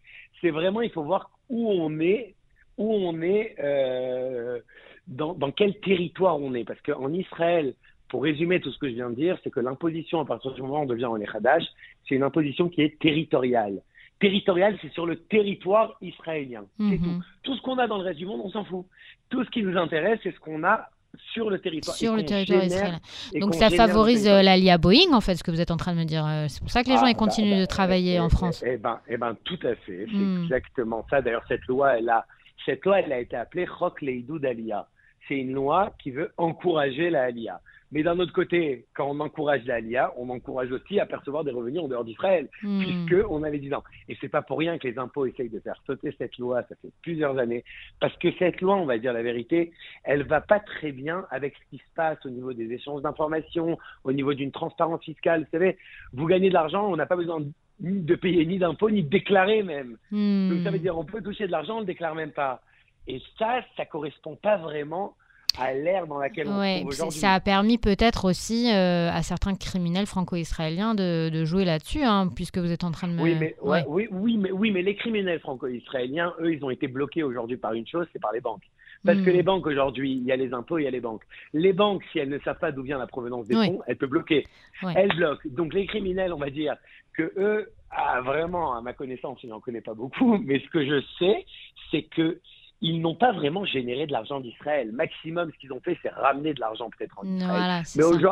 C'est 0.42 0.50
vraiment, 0.50 0.82
il 0.82 0.90
faut 0.90 1.04
voir 1.04 1.30
où 1.48 1.70
on 1.70 1.98
est 2.00 2.34
où 2.78 2.92
on 2.92 3.20
est, 3.22 3.56
euh, 3.62 4.60
dans, 5.06 5.34
dans, 5.34 5.50
quel 5.50 5.78
territoire 5.80 6.38
on 6.40 6.54
est. 6.54 6.64
Parce 6.64 6.80
qu'en 6.82 7.12
Israël, 7.12 7.74
pour 8.08 8.22
résumer 8.22 8.60
tout 8.60 8.70
ce 8.70 8.78
que 8.78 8.88
je 8.88 8.94
viens 8.94 9.10
de 9.10 9.16
dire, 9.16 9.38
c'est 9.42 9.50
que 9.50 9.60
l'imposition, 9.60 10.20
à 10.20 10.24
partir 10.24 10.52
du 10.52 10.62
moment 10.62 10.80
où 10.80 10.82
on 10.82 10.86
devient 10.86 11.06
en 11.06 11.20
Echadash, 11.20 11.64
c'est 12.08 12.14
une 12.14 12.22
imposition 12.22 12.68
qui 12.68 12.82
est 12.82 12.98
territoriale. 12.98 13.82
Territoriale, 14.20 14.78
c'est 14.80 14.92
sur 14.92 15.04
le 15.04 15.16
territoire 15.16 15.96
israélien. 16.00 16.64
C'est 16.78 16.84
mhm. 16.84 16.98
tout. 16.98 17.24
Tout 17.42 17.56
ce 17.56 17.62
qu'on 17.62 17.78
a 17.78 17.86
dans 17.86 17.98
le 17.98 18.04
reste 18.04 18.18
du 18.18 18.26
monde, 18.26 18.40
on 18.44 18.50
s'en 18.50 18.64
fout. 18.64 18.86
Tout 19.28 19.44
ce 19.44 19.50
qui 19.50 19.62
nous 19.62 19.76
intéresse, 19.76 20.20
c'est 20.22 20.32
ce 20.32 20.40
qu'on 20.40 20.64
a 20.64 20.88
sur 21.32 21.50
le 21.50 21.58
territoire. 21.58 21.96
Sur 21.96 22.16
le 22.16 22.24
territoire 22.24 22.64
israélien. 22.64 23.00
Donc 23.40 23.54
ça 23.54 23.70
favorise 23.70 24.26
euh, 24.28 24.42
l'ALIA 24.42 24.78
Boeing, 24.78 25.12
en 25.12 25.20
fait, 25.20 25.34
ce 25.34 25.44
que 25.44 25.50
vous 25.50 25.60
êtes 25.60 25.70
en 25.70 25.76
train 25.76 25.92
de 25.92 25.98
me 25.98 26.04
dire. 26.04 26.24
Euh, 26.26 26.46
c'est 26.48 26.60
pour 26.60 26.70
ça 26.70 26.82
que 26.82 26.88
les 26.88 26.96
gens 26.96 27.06
ils 27.06 27.10
ah, 27.10 27.18
continuent 27.18 27.56
bah, 27.56 27.60
de 27.60 27.66
travailler 27.66 28.18
bah, 28.18 28.24
en 28.24 28.28
France. 28.28 28.62
Eh, 28.66 28.76
ben, 28.76 29.00
eh 29.08 29.16
ben, 29.16 29.36
tout 29.44 29.58
à 29.62 29.74
fait. 29.74 30.06
C'est 30.10 30.16
hmm. 30.16 30.44
exactement 30.44 31.04
ça. 31.10 31.20
D'ailleurs, 31.20 31.44
cette 31.48 31.64
loi, 31.66 31.98
elle 31.98 32.08
a 32.08 32.24
cette 32.66 32.84
loi, 32.84 33.00
elle 33.00 33.12
a 33.12 33.20
été 33.20 33.36
appelée 33.36 33.66
Chok 33.66 34.02
Leidou 34.02 34.38
d'Alia. 34.38 34.88
C'est 35.28 35.38
une 35.38 35.54
loi 35.54 35.92
qui 36.00 36.10
veut 36.10 36.32
encourager 36.36 37.10
la 37.10 37.22
Alia. 37.22 37.60
Mais 37.92 38.02
d'un 38.02 38.18
autre 38.18 38.32
côté, 38.32 38.86
quand 38.94 39.08
on 39.08 39.20
encourage 39.20 39.64
la 39.64 39.76
Alia, 39.76 40.12
on 40.16 40.28
encourage 40.28 40.72
aussi 40.72 40.98
à 40.98 41.06
percevoir 41.06 41.44
des 41.44 41.52
revenus 41.52 41.80
en 41.80 41.88
dehors 41.88 42.04
d'Israël, 42.04 42.48
hmm. 42.62 42.80
puisque 42.80 43.24
on 43.28 43.44
avait 43.44 43.58
dit 43.58 43.68
non. 43.68 43.82
Et 44.08 44.16
c'est 44.20 44.28
pas 44.28 44.42
pour 44.42 44.58
rien 44.58 44.76
que 44.78 44.88
les 44.88 44.98
impôts 44.98 45.24
essayent 45.26 45.48
de 45.48 45.60
faire 45.60 45.80
sauter 45.86 46.14
cette 46.18 46.36
loi, 46.38 46.62
ça 46.68 46.74
fait 46.82 46.90
plusieurs 47.02 47.38
années, 47.38 47.64
parce 48.00 48.16
que 48.18 48.28
cette 48.38 48.60
loi, 48.60 48.76
on 48.76 48.86
va 48.86 48.98
dire 48.98 49.12
la 49.12 49.22
vérité, 49.22 49.72
elle 50.02 50.24
va 50.24 50.40
pas 50.40 50.58
très 50.58 50.90
bien 50.90 51.26
avec 51.30 51.54
ce 51.54 51.70
qui 51.70 51.78
se 51.78 51.94
passe 51.94 52.18
au 52.26 52.30
niveau 52.30 52.52
des 52.52 52.72
échanges 52.72 53.02
d'informations, 53.02 53.78
au 54.02 54.12
niveau 54.12 54.34
d'une 54.34 54.52
transparence 54.52 55.04
fiscale. 55.04 55.42
Vous 55.42 55.50
savez, 55.52 55.78
vous 56.12 56.26
gagnez 56.26 56.48
de 56.48 56.54
l'argent, 56.54 56.88
on 56.90 56.96
n'a 56.96 57.06
pas 57.06 57.16
besoin 57.16 57.40
de 57.40 57.46
ni 57.80 58.00
de 58.00 58.14
payer 58.14 58.46
ni 58.46 58.58
d'impôts, 58.58 58.90
ni 58.90 59.02
de 59.02 59.08
déclarer 59.08 59.62
même. 59.62 59.96
Hmm. 60.10 60.50
Donc 60.50 60.64
ça 60.64 60.70
veut 60.70 60.78
dire 60.78 60.96
on 60.96 61.04
peut 61.04 61.22
toucher 61.22 61.46
de 61.46 61.52
l'argent, 61.52 61.74
on 61.74 61.76
ne 61.76 61.80
le 61.80 61.86
déclare 61.86 62.14
même 62.14 62.32
pas. 62.32 62.62
Et 63.08 63.22
ça, 63.38 63.60
ça 63.76 63.84
correspond 63.84 64.36
pas 64.36 64.56
vraiment 64.56 65.14
à 65.58 65.72
l'ère 65.72 66.06
dans 66.06 66.18
laquelle 66.18 66.48
on 66.48 66.62
se 66.62 66.78
trouve 66.80 66.88
aujourd'hui. 66.88 67.18
Ça 67.18 67.34
a 67.34 67.40
permis 67.40 67.78
peut-être 67.78 68.24
aussi 68.26 68.70
euh, 68.70 69.10
à 69.10 69.22
certains 69.22 69.54
criminels 69.54 70.06
franco-israéliens 70.06 70.94
de, 70.94 71.30
de, 71.30 71.44
jouer 71.44 71.64
là-dessus, 71.64 72.02
hein, 72.02 72.28
puisque 72.34 72.58
vous 72.58 72.70
êtes 72.70 72.84
en 72.84 72.90
train 72.90 73.08
de 73.08 73.14
me... 73.14 73.22
Oui, 73.22 73.36
mais, 73.38 73.56
oui, 73.62 74.08
oui, 74.10 74.36
mais, 74.36 74.50
oui, 74.50 74.70
mais 74.70 74.82
les 74.82 74.96
criminels 74.96 75.40
franco-israéliens, 75.40 76.34
eux, 76.40 76.52
ils 76.52 76.64
ont 76.64 76.70
été 76.70 76.88
bloqués 76.88 77.22
aujourd'hui 77.22 77.56
par 77.56 77.72
une 77.72 77.86
chose, 77.86 78.06
c'est 78.12 78.20
par 78.20 78.32
les 78.32 78.40
banques. 78.40 78.64
Parce 79.04 79.20
que 79.20 79.30
hmm. 79.30 79.34
les 79.34 79.42
banques 79.42 79.66
aujourd'hui, 79.66 80.12
il 80.12 80.24
y 80.24 80.32
a 80.32 80.36
les 80.36 80.52
impôts, 80.52 80.78
il 80.78 80.84
y 80.84 80.86
a 80.88 80.90
les 80.90 81.00
banques. 81.00 81.22
Les 81.52 81.72
banques, 81.72 82.02
si 82.10 82.18
elles 82.18 82.28
ne 82.28 82.38
savent 82.40 82.58
pas 82.58 82.72
d'où 82.72 82.82
vient 82.82 82.98
la 82.98 83.06
provenance 83.06 83.46
des 83.46 83.54
fonds, 83.54 83.80
elles 83.86 83.96
peuvent 83.96 84.10
bloquer. 84.10 84.46
Elles 84.94 85.14
bloquent. 85.14 85.48
Donc 85.50 85.74
les 85.74 85.86
criminels, 85.86 86.32
on 86.32 86.38
va 86.38 86.50
dire 86.50 86.74
que 87.16 87.32
eux, 87.36 87.70
ah, 87.90 88.20
vraiment, 88.20 88.74
à 88.74 88.80
ma 88.80 88.92
connaissance, 88.92 89.38
je 89.42 89.46
n'en 89.46 89.60
connais 89.60 89.80
pas 89.80 89.94
beaucoup, 89.94 90.38
mais 90.44 90.60
ce 90.60 90.68
que 90.68 90.84
je 90.84 91.02
sais, 91.18 91.44
c'est 91.90 92.02
que 92.02 92.40
ils 92.82 93.00
n'ont 93.00 93.14
pas 93.14 93.32
vraiment 93.32 93.64
généré 93.64 94.06
de 94.06 94.12
l'argent 94.12 94.38
d'Israël. 94.38 94.92
Maximum, 94.92 95.50
ce 95.50 95.58
qu'ils 95.58 95.72
ont 95.72 95.80
fait, 95.80 95.96
c'est 96.02 96.10
ramener 96.10 96.52
de 96.52 96.60
l'argent 96.60 96.90
peut-être 96.90 97.18
en 97.18 97.24
Israël. 97.24 97.82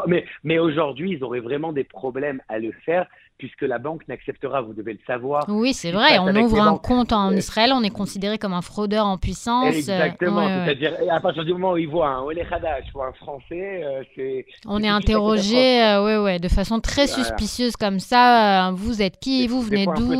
mais, 0.07 0.26
mais 0.43 0.59
aujourd'hui, 0.59 1.12
ils 1.12 1.25
auraient 1.25 1.41
vraiment 1.41 1.73
des 1.73 1.85
problèmes 1.85 2.43
à 2.49 2.59
le 2.59 2.71
faire 2.85 3.07
puisque 3.38 3.62
la 3.62 3.79
banque 3.79 4.07
n'acceptera, 4.07 4.61
vous 4.62 4.75
devez 4.75 4.93
le 4.93 5.00
savoir. 5.07 5.45
Oui, 5.49 5.75
c'est 5.75 5.91
vrai, 5.91 6.19
on 6.19 6.35
ouvre 6.37 6.62
un 6.62 6.79
compte 6.79 7.12
en 7.12 7.33
euh, 7.33 7.37
Israël, 7.37 7.73
on 7.75 7.83
est 7.83 7.91
considéré 7.91 8.38
comme 8.38 8.53
un 8.53 8.62
fraudeur 8.62 9.07
en 9.07 9.19
puissance. 9.19 9.75
Exactement, 9.75 10.47
c'est-à-dire 10.47 10.95
à 11.11 11.21
partir 11.21 11.45
du 11.45 11.53
moment 11.53 11.73
où 11.73 11.76
ils 11.76 11.88
voient 11.88 12.09
un 12.09 12.23
Oleh 12.23 12.47
ou 12.95 13.03
un 13.03 13.12
Français, 13.14 13.83
euh, 13.85 14.03
c'est... 14.14 14.47
On 14.67 14.83
est, 14.83 14.88
interrogé 14.88 15.83
euh, 15.83 16.05
ouais, 16.05 16.19
ouais, 16.19 16.38
de 16.38 16.49
façon 16.49 16.79
très 16.79 17.07
suspicieuse 17.07 17.76
comme 17.76 17.99
ça, 17.99 18.71
vous 18.73 19.03
êtes 19.03 19.19
qui, 19.19 19.49
vous 19.49 19.62
venez 19.62 19.87
d'où 19.87 20.14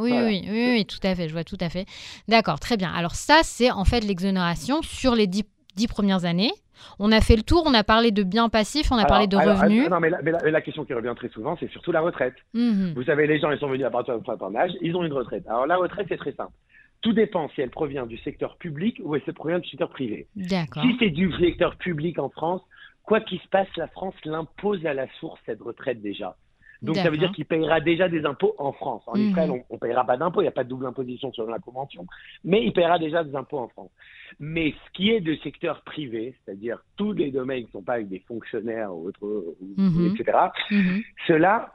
oui, 0.00 0.12
oui, 0.12 0.46
oui, 0.48 0.72
oui, 0.74 0.86
tout 0.86 1.00
à 1.02 1.14
fait, 1.14 1.28
je 1.28 1.32
vois 1.32 1.44
tout 1.44 1.58
à 1.60 1.70
fait. 1.70 1.86
D'accord, 2.28 2.60
très 2.60 2.76
bien. 2.76 2.92
Alors 2.92 3.14
ça, 3.14 3.40
c'est 3.42 3.70
en 3.70 3.84
fait 3.84 4.00
l'exonération 4.00 4.82
sur 4.82 5.14
les 5.14 5.26
dix 5.78 5.86
premières 5.86 6.24
années. 6.24 6.50
On 6.98 7.12
a 7.12 7.20
fait 7.20 7.36
le 7.36 7.42
tour, 7.42 7.62
on 7.66 7.74
a 7.74 7.84
parlé 7.84 8.10
de 8.10 8.22
biens 8.22 8.48
passifs, 8.48 8.90
on 8.90 8.98
a 8.98 9.04
parlé 9.04 9.26
de 9.26 9.36
revenus. 9.36 9.88
non, 9.88 10.00
mais 10.00 10.10
la, 10.10 10.60
question 10.60 10.84
qui 10.84 10.92
revient 10.92 11.14
très 11.16 11.28
souvent, 11.28 11.56
c'est 11.58 11.70
surtout 11.70 11.92
la 11.92 12.00
retraite. 12.00 12.34
Mhm. 12.54 12.92
Vous 12.94 13.04
savez, 13.04 13.26
les 13.26 13.38
gens, 13.38 13.50
ils 13.50 13.58
sont 13.58 13.68
venus 13.68 13.86
à 13.86 13.90
partir 13.90 14.18
d'un 14.18 14.24
certain 14.24 14.54
âge, 14.56 14.72
ils 14.80 14.94
ont 14.96 15.04
une 15.04 15.12
retraite. 15.12 15.46
Alors 15.48 15.66
la 15.66 15.76
retraite, 15.76 16.06
c'est 16.08 16.16
très 16.16 16.32
simple. 16.32 16.52
Tout 17.00 17.12
dépend 17.12 17.48
si 17.50 17.60
elle 17.60 17.70
provient 17.70 18.06
du 18.06 18.18
secteur 18.18 18.56
public 18.56 19.00
ou 19.04 19.16
si 19.16 19.22
elle 19.26 19.34
provient 19.34 19.60
du 19.60 19.68
secteur 19.68 19.88
privé. 19.88 20.26
Si 20.36 20.96
c'est 20.98 21.10
du 21.10 21.32
secteur 21.38 21.76
public 21.76 22.18
en 22.18 22.28
France, 22.28 22.60
quoi 23.04 23.20
qu'il 23.20 23.38
se 23.40 23.48
passe, 23.48 23.68
la 23.76 23.86
France 23.86 24.14
l'impose 24.24 24.84
à 24.84 24.94
la 24.94 25.06
source, 25.20 25.40
cette 25.46 25.62
retraite 25.62 26.02
déjà. 26.02 26.36
Donc 26.82 26.96
ça 26.96 27.10
veut 27.10 27.16
dire 27.16 27.32
qu'il 27.32 27.44
payera 27.44 27.80
déjà 27.80 28.08
des 28.08 28.24
impôts 28.24 28.54
en 28.58 28.72
France. 28.72 29.02
En 29.06 29.16
mhm. 29.16 29.30
Israël, 29.30 29.50
on 29.68 29.74
ne 29.74 29.78
payera 29.78 30.04
pas 30.04 30.16
d'impôts, 30.16 30.40
il 30.40 30.44
n'y 30.44 30.48
a 30.48 30.52
pas 30.52 30.64
de 30.64 30.68
double 30.68 30.86
imposition 30.86 31.32
sur 31.32 31.46
la 31.46 31.58
convention, 31.58 32.06
mais 32.44 32.64
il 32.64 32.72
payera 32.72 32.98
déjà 32.98 33.24
des 33.24 33.34
impôts 33.34 33.58
en 33.58 33.68
France. 33.68 33.90
Mais 34.38 34.72
ce 34.72 34.92
qui 34.92 35.10
est 35.10 35.20
de 35.20 35.34
secteur 35.36 35.82
privé, 35.82 36.34
c'est-à-dire 36.44 36.78
tous 36.96 37.12
les 37.12 37.30
domaines 37.30 37.62
qui 37.62 37.66
ne 37.66 37.72
sont 37.72 37.82
pas 37.82 37.94
avec 37.94 38.08
des 38.08 38.20
fonctionnaires 38.20 38.94
ou 38.94 39.08
autres, 39.08 39.56
mhm. 39.76 40.14
etc., 40.14 40.38
mhm. 40.70 41.02
ceux-là, 41.26 41.72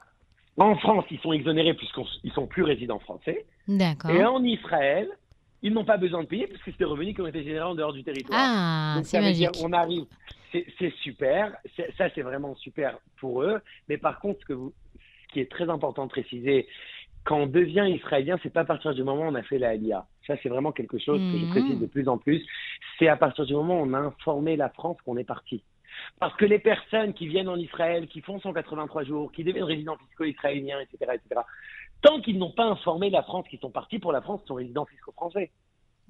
en 0.58 0.76
France, 0.78 1.06
ils 1.12 1.20
sont 1.20 1.34
exonérés 1.34 1.74
puisqu'ils 1.74 2.32
sont 2.32 2.48
plus 2.48 2.64
résidents 2.64 3.00
français. 3.00 3.46
Et 3.68 4.24
en 4.24 4.44
Israël, 4.44 5.10
ils 5.64 5.74
n'ont 5.74 5.86
pas 5.86 5.98
besoin 5.98 6.22
de 6.24 6.28
payer 6.28 6.48
parce 6.48 6.62
que 6.62 6.72
c'est 6.72 6.78
des 6.78 6.86
revenus 6.86 7.16
qui 7.16 7.22
ont 7.22 7.28
été 7.28 7.44
générés 7.44 7.66
en 7.66 7.76
dehors 7.76 7.94
du 7.94 8.04
territoire. 8.04 8.40
Ah, 8.42 9.00
c'est 9.04 9.20
magique. 9.20 9.50
on 9.64 9.72
arrive, 9.72 10.06
c'est 10.52 10.94
super, 11.02 11.56
ça 11.98 12.10
c'est 12.14 12.22
vraiment 12.22 12.54
super 12.56 12.98
pour 13.18 13.42
eux. 13.42 13.60
Mais 13.88 13.98
par 13.98 14.20
contre, 14.20 14.42
ce, 14.42 14.46
que 14.46 14.54
vous, 14.54 14.74
qui 15.34 15.42
est 15.42 15.52
très 15.52 15.70
important 15.70 16.06
de 16.06 16.10
préciser, 16.10 16.68
quand 17.26 17.38
on 17.38 17.48
devient 17.48 17.88
israélien, 17.90 18.38
c'est 18.44 18.52
pas 18.52 18.62
à 18.62 18.66
partir 18.66 18.94
du 18.94 19.04
moment 19.04 19.24
où 19.24 19.32
on 19.32 19.36
a 19.36 19.44
fait 19.44 19.58
la 19.58 19.70
Aliyah. 19.70 20.06
Ça, 20.28 20.36
c'est 20.42 20.50
vraiment 20.50 20.72
quelque 20.72 20.98
chose 20.98 21.20
que 21.20 21.40
je 21.40 21.46
précise 21.50 21.80
de 21.80 21.86
plus 21.86 22.08
en 22.08 22.18
plus. 22.18 22.46
C'est 23.00 23.08
à 23.08 23.18
partir 23.18 23.46
du 23.46 23.54
moment 23.54 23.82
où 23.82 23.86
on 23.86 23.94
a 23.94 24.00
informé 24.00 24.56
la 24.56 24.70
France 24.70 24.98
qu'on 25.06 25.18
est 25.18 25.24
parti. 25.24 25.64
Parce 26.20 26.36
que 26.36 26.46
les 26.46 26.60
personnes 26.60 27.14
qui 27.14 27.28
viennent 27.28 27.50
en 27.50 27.56
Israël, 27.56 28.08
qui 28.08 28.22
font 28.22 28.40
183 28.40 29.04
jours, 29.04 29.32
qui 29.32 29.44
deviennent 29.44 29.64
résidents 29.64 29.98
fiscaux 29.98 30.26
israéliens, 30.26 30.80
etc., 30.80 31.14
etc., 31.14 31.42
tant 32.02 32.20
qu'ils 32.20 32.38
n'ont 32.38 32.52
pas 32.52 32.66
informé 32.66 33.10
la 33.10 33.24
France 33.24 33.48
qu'ils 33.48 33.60
sont 33.60 33.72
partis 33.72 34.00
pour 34.00 34.12
la 34.12 34.22
France, 34.22 34.42
sont 34.46 34.56
résidents 34.56 34.86
fiscaux 34.86 35.14
français. 35.14 35.52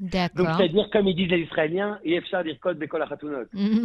D'accord. 0.03 0.45
Donc, 0.45 0.55
c'est-à-dire, 0.57 0.89
comme 0.91 1.07
ils 1.07 1.15
disent 1.15 1.29
les 1.29 1.43
Israéliens. 1.43 1.97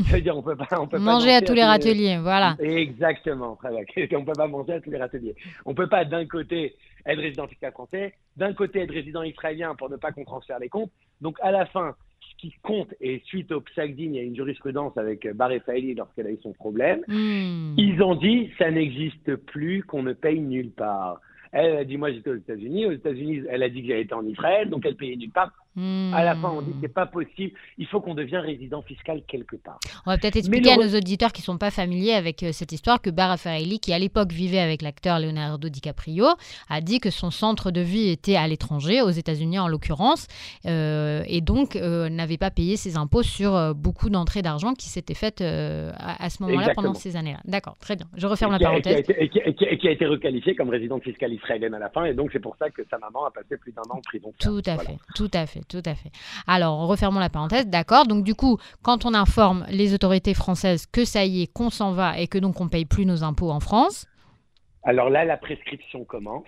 C'est-à-dire, 0.09 0.37
on 0.37 0.43
peut 0.43 0.57
pas, 0.57 0.81
on 0.81 0.89
peut 0.89 0.99
manger 0.99 1.33
à 1.33 1.43
tous 1.43 1.55
les 1.55 1.63
râteliers, 1.63 2.19
voilà. 2.21 2.57
Exactement, 2.59 3.57
on 4.13 4.25
peut 4.25 4.33
pas 4.33 4.49
manger 4.49 4.73
à 4.73 4.81
tous 4.81 4.91
les 4.91 4.99
râteliers. 4.99 5.37
On 5.65 5.75
peut 5.75 5.87
pas 5.87 6.05
d'un 6.05 6.27
côté 6.27 6.75
être 7.07 7.21
résident 7.21 7.47
fiscal 7.47 7.71
français, 7.71 8.15
d'un 8.37 8.53
côté 8.53 8.81
être 8.81 8.93
résident 8.93 9.23
israélien 9.23 9.77
pour 9.77 9.89
ne 9.91 9.97
pas 9.97 10.11
qu'on 10.11 10.25
transfère 10.25 10.59
les 10.59 10.69
comptes. 10.69 10.91
Donc, 11.21 11.37
à 11.41 11.53
la 11.53 11.67
fin, 11.67 11.95
ce 12.21 12.37
qui 12.37 12.53
compte, 12.63 12.93
et 13.01 13.23
suite 13.27 13.53
au 13.53 13.61
Psagdin, 13.61 14.03
il 14.03 14.15
y 14.17 14.19
a 14.19 14.23
une 14.23 14.35
jurisprudence 14.35 14.99
avec 14.99 15.25
Bar 15.37 15.53
Faili 15.65 15.95
lorsqu'elle 15.95 16.27
a 16.27 16.31
eu 16.31 16.39
son 16.43 16.53
problème, 16.53 17.03
hmm. 17.07 17.75
ils 17.79 18.03
ont 18.03 18.17
dit 18.17 18.51
ça 18.59 18.73
n'existe 18.73 19.37
plus 19.37 19.85
qu'on 19.85 20.03
ne 20.03 20.15
paye 20.15 20.41
nulle 20.41 20.73
part. 20.73 21.21
Elle 21.53 21.77
a 21.77 21.85
dit, 21.85 21.97
moi 21.97 22.13
j'étais 22.13 22.31
aux 22.31 22.37
États-Unis. 22.37 22.87
Aux 22.87 22.93
États-Unis, 22.93 23.43
elle 23.49 23.63
a 23.63 23.69
dit 23.69 23.83
que 23.83 23.89
j'avais 23.89 24.03
été 24.03 24.15
en 24.15 24.27
Israël, 24.27 24.69
donc 24.69 24.85
elle 24.85 24.97
payait 24.97 25.17
nulle 25.17 25.31
part. 25.31 25.53
Hmm. 25.79 26.13
À 26.13 26.25
la 26.25 26.35
fin, 26.35 26.49
on 26.49 26.61
dit 26.61 26.73
que 26.73 26.79
c'est 26.83 26.93
pas 26.93 27.07
possible. 27.07 27.53
Il 27.79 27.87
faut 27.87 28.01
qu'on 28.01 28.15
devienne 28.15 28.41
résident 28.41 28.83
fiscal 28.83 29.23
quelque 29.29 29.55
part. 29.55 29.79
On 30.07 30.11
va 30.11 30.19
peut-être 30.19 30.35
expliquer 30.35 30.73
à 30.73 30.77
nos 30.77 30.97
auditeurs 30.97 31.31
qui 31.31 31.41
sont 31.41 31.57
pas 31.57 31.71
familiers 31.71 32.15
avec 32.15 32.43
euh, 32.43 32.51
cette 32.51 32.73
histoire 32.73 33.01
que 33.01 33.11
Bara 33.11 33.37
Farelli, 33.37 33.79
qui 33.79 33.93
à 33.93 33.99
l'époque 34.01 34.33
vivait 34.33 34.59
avec 34.59 34.83
l'acteur 34.83 35.21
Leonardo 35.21 35.69
DiCaprio, 35.69 36.27
a 36.69 36.81
dit 36.81 36.99
que 36.99 37.11
son 37.11 37.31
centre 37.31 37.71
de 37.71 37.81
vie 37.81 38.09
était 38.09 38.35
à 38.35 38.49
l'étranger, 38.49 39.03
aux 39.03 39.11
États-Unis 39.11 39.61
en 39.61 39.69
l'occurrence, 39.69 40.27
euh, 40.67 41.23
et 41.29 41.41
donc 41.41 41.77
euh, 41.77 42.09
n'avait 42.09 42.39
pas 42.39 42.51
payé 42.51 42.77
ses 42.77 42.97
impôts 42.97 43.23
sur 43.23 43.73
beaucoup 43.77 44.11
d'entrées 44.11 44.43
d'argent 44.43 44.75
qui 44.75 44.89
s'étaient 44.89 45.15
faites 45.15 45.43
à, 45.43 46.29
ce 46.29 46.43
moment-là 46.43 46.73
pendant 46.75 46.95
ces 46.95 47.15
années-là. 47.15 47.39
D'accord, 47.45 47.77
très 47.79 47.95
bien. 47.95 48.07
Je 48.17 48.27
referme 48.27 48.51
la 48.51 48.59
parenthèse. 48.59 49.05
Et 49.17 49.29
qui, 49.29 49.39
a 49.87 49.91
été, 49.93 50.07
requalifié 50.07 50.57
comme 50.57 50.71
résidente 50.71 51.05
fiscale 51.05 51.33
israélienne 51.35 51.75
à 51.75 51.79
la 51.79 51.91
fin, 51.91 52.05
et 52.05 52.15
donc 52.15 52.31
c'est 52.33 52.41
pour 52.41 52.57
ça 52.57 52.69
que 52.71 52.83
sa 52.91 52.99
maman 52.99 53.27
a 53.27 53.31
passé 53.31 53.57
plus 53.57 53.71
d'un 53.71 53.83
an 53.83 53.99
en 53.99 54.01
prison. 54.01 54.35
Tout 54.41 54.63
à 54.67 54.77
fait, 54.79 54.99
tout 55.15 55.31
à 55.33 55.47
fait 55.47 55.68
tout 55.69 55.83
à 55.85 55.95
fait. 55.95 56.11
Alors, 56.47 56.87
refermons 56.87 57.21
la 57.21 57.29
parenthèse, 57.29 57.67
d'accord. 57.67 58.07
Donc, 58.07 58.25
du 58.25 58.35
coup, 58.35 58.59
quand 58.83 59.05
on 59.05 59.15
informe 59.15 59.65
les 59.71 59.95
autorités 59.95 60.35
françaises 60.35 60.87
que 60.87 61.05
ça 61.05 61.25
y 61.25 61.43
est, 61.43 61.47
qu'on 61.47 61.71
s'en 61.71 61.93
va 61.93 62.19
et 62.19 62.27
que 62.27 62.39
donc 62.39 62.61
on 62.61 62.69
paye 62.69 62.85
plus 62.85 63.07
nos 63.07 63.23
impôts 63.23 63.51
en 63.51 63.61
France. 63.61 64.07
Alors 64.83 65.11
là, 65.11 65.25
la 65.25 65.37
prescription 65.37 66.05
commence. 66.05 66.47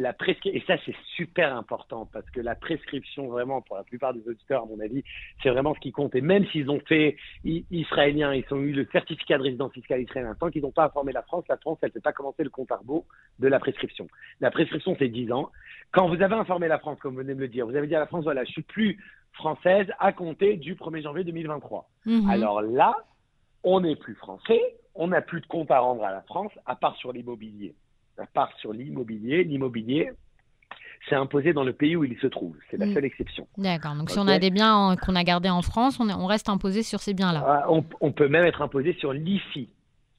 La 0.00 0.14
Et 0.46 0.64
ça, 0.66 0.74
c'est 0.84 0.96
super 1.14 1.56
important 1.56 2.08
parce 2.12 2.28
que 2.30 2.40
la 2.40 2.56
prescription, 2.56 3.28
vraiment, 3.28 3.62
pour 3.62 3.76
la 3.76 3.84
plupart 3.84 4.12
des 4.12 4.26
auditeurs, 4.28 4.64
à 4.64 4.66
mon 4.66 4.80
avis, 4.80 5.04
c'est 5.42 5.50
vraiment 5.50 5.74
ce 5.74 5.80
qui 5.80 5.92
compte. 5.92 6.14
Et 6.16 6.20
même 6.20 6.44
s'ils 6.46 6.68
ont 6.70 6.80
fait 6.80 7.16
israélien, 7.44 8.34
ils 8.34 8.44
ont 8.50 8.60
eu 8.60 8.72
le 8.72 8.86
certificat 8.90 9.38
de 9.38 9.44
résidence 9.44 9.72
fiscale 9.72 10.02
israélien, 10.02 10.34
tant 10.34 10.50
qu'ils 10.50 10.62
n'ont 10.62 10.72
pas 10.72 10.86
informé 10.86 11.12
la 11.12 11.22
France, 11.22 11.44
la 11.48 11.56
France, 11.56 11.78
elle 11.82 11.90
ne 11.90 11.94
peut 11.94 12.00
pas 12.00 12.12
commencer 12.12 12.42
le 12.42 12.50
compte 12.50 12.72
à 12.72 12.76
rebours 12.76 13.06
de 13.38 13.46
la 13.46 13.60
prescription. 13.60 14.08
La 14.40 14.50
prescription, 14.50 14.96
c'est 14.98 15.08
10 15.08 15.30
ans. 15.32 15.50
Quand 15.92 16.08
vous 16.08 16.20
avez 16.20 16.34
informé 16.34 16.66
la 16.66 16.78
France, 16.80 16.98
comme 17.00 17.12
vous 17.12 17.20
venez 17.20 17.34
de 17.34 17.38
me 17.38 17.42
le 17.42 17.48
dire, 17.48 17.66
vous 17.66 17.76
avez 17.76 17.86
dit 17.86 17.94
à 17.94 18.00
la 18.00 18.06
France, 18.06 18.24
voilà, 18.24 18.44
je 18.44 18.50
suis 18.50 18.62
plus 18.62 18.98
française 19.32 19.86
à 20.00 20.12
compter 20.12 20.56
du 20.56 20.74
1er 20.74 21.02
janvier 21.02 21.24
2023. 21.24 21.88
Mhm. 22.06 22.28
Alors 22.28 22.60
là, 22.60 22.96
on 23.62 23.80
n'est 23.80 23.96
plus 23.96 24.14
français, 24.14 24.60
on 24.94 25.08
n'a 25.08 25.22
plus 25.22 25.40
de 25.40 25.46
compte 25.46 25.70
à 25.70 25.78
rendre 25.78 26.04
à 26.04 26.10
la 26.10 26.22
France, 26.22 26.52
à 26.66 26.74
part 26.74 26.96
sur 26.96 27.12
l'immobilier 27.12 27.74
à 28.18 28.26
part 28.26 28.52
sur 28.58 28.72
l'immobilier. 28.72 29.44
L'immobilier, 29.44 30.10
c'est 31.08 31.14
imposé 31.14 31.52
dans 31.52 31.64
le 31.64 31.72
pays 31.72 31.96
où 31.96 32.04
il 32.04 32.16
se 32.18 32.26
trouve. 32.26 32.56
C'est 32.70 32.76
la 32.76 32.86
mm. 32.86 32.94
seule 32.94 33.04
exception. 33.04 33.46
D'accord. 33.58 33.94
Donc, 33.94 34.10
si 34.10 34.18
on 34.18 34.28
a 34.28 34.38
des 34.38 34.50
biens 34.50 34.96
qu'on 34.96 35.14
a 35.14 35.24
gardés 35.24 35.50
en 35.50 35.62
France, 35.62 36.00
on, 36.00 36.26
reste 36.26 36.48
imposé 36.48 36.82
sur 36.82 37.00
ces 37.00 37.14
biens-là. 37.14 37.44
Ah, 37.46 37.66
on, 38.00 38.12
peut 38.12 38.28
même 38.28 38.44
être 38.44 38.62
imposé 38.62 38.94
sur 38.94 39.12
l'IFI, 39.12 39.68